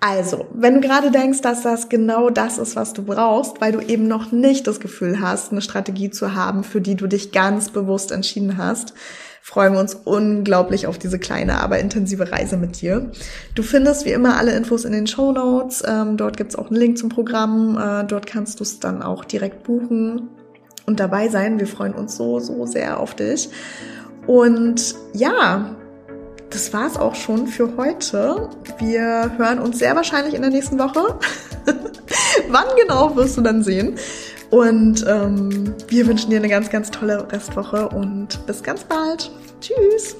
Also, 0.00 0.46
wenn 0.52 0.74
du 0.74 0.80
gerade 0.80 1.10
denkst, 1.10 1.40
dass 1.40 1.62
das 1.62 1.88
genau 1.88 2.30
das 2.30 2.58
ist, 2.58 2.76
was 2.76 2.92
du 2.92 3.02
brauchst, 3.02 3.60
weil 3.60 3.72
du 3.72 3.80
eben 3.80 4.06
noch 4.06 4.30
nicht 4.30 4.66
das 4.66 4.78
Gefühl 4.78 5.20
hast, 5.20 5.50
eine 5.50 5.60
Strategie 5.60 6.10
zu 6.10 6.34
haben, 6.34 6.62
für 6.62 6.80
die 6.80 6.94
du 6.94 7.08
dich 7.08 7.32
ganz 7.32 7.70
bewusst 7.70 8.12
entschieden 8.12 8.58
hast, 8.58 8.94
freuen 9.42 9.72
wir 9.72 9.80
uns 9.80 9.94
unglaublich 9.94 10.86
auf 10.86 10.98
diese 10.98 11.18
kleine, 11.18 11.60
aber 11.60 11.78
intensive 11.78 12.30
Reise 12.30 12.56
mit 12.58 12.80
dir. 12.80 13.10
Du 13.54 13.62
findest 13.62 14.04
wie 14.04 14.12
immer 14.12 14.36
alle 14.36 14.52
Infos 14.52 14.84
in 14.84 14.92
den 14.92 15.06
Show 15.06 15.32
Notes. 15.32 15.82
Ähm, 15.86 16.16
dort 16.16 16.36
gibt's 16.36 16.54
auch 16.54 16.68
einen 16.68 16.76
Link 16.76 16.98
zum 16.98 17.08
Programm. 17.08 17.76
Äh, 17.76 18.04
dort 18.04 18.26
kannst 18.26 18.60
du 18.60 18.64
es 18.64 18.78
dann 18.78 19.02
auch 19.02 19.24
direkt 19.24 19.64
buchen 19.64 20.28
und 20.86 21.00
dabei 21.00 21.28
sein. 21.28 21.58
Wir 21.58 21.66
freuen 21.66 21.94
uns 21.94 22.16
so, 22.16 22.38
so 22.38 22.66
sehr 22.66 23.00
auf 23.00 23.14
dich. 23.14 23.48
Und 24.26 24.94
ja, 25.14 25.76
das 26.50 26.72
war's 26.72 26.96
auch 26.96 27.14
schon 27.14 27.46
für 27.46 27.76
heute. 27.76 28.48
Wir 28.78 29.32
hören 29.36 29.58
uns 29.58 29.78
sehr 29.78 29.94
wahrscheinlich 29.96 30.34
in 30.34 30.42
der 30.42 30.50
nächsten 30.50 30.78
Woche. 30.78 31.18
Wann 32.48 32.66
genau 32.80 33.14
wirst 33.16 33.36
du 33.36 33.40
dann 33.42 33.62
sehen. 33.62 33.96
Und 34.50 35.04
ähm, 35.06 35.74
wir 35.88 36.06
wünschen 36.06 36.30
dir 36.30 36.38
eine 36.38 36.48
ganz, 36.48 36.70
ganz 36.70 36.90
tolle 36.90 37.30
Restwoche 37.30 37.88
und 37.90 38.46
bis 38.46 38.62
ganz 38.62 38.84
bald. 38.84 39.30
Tschüss. 39.60 40.16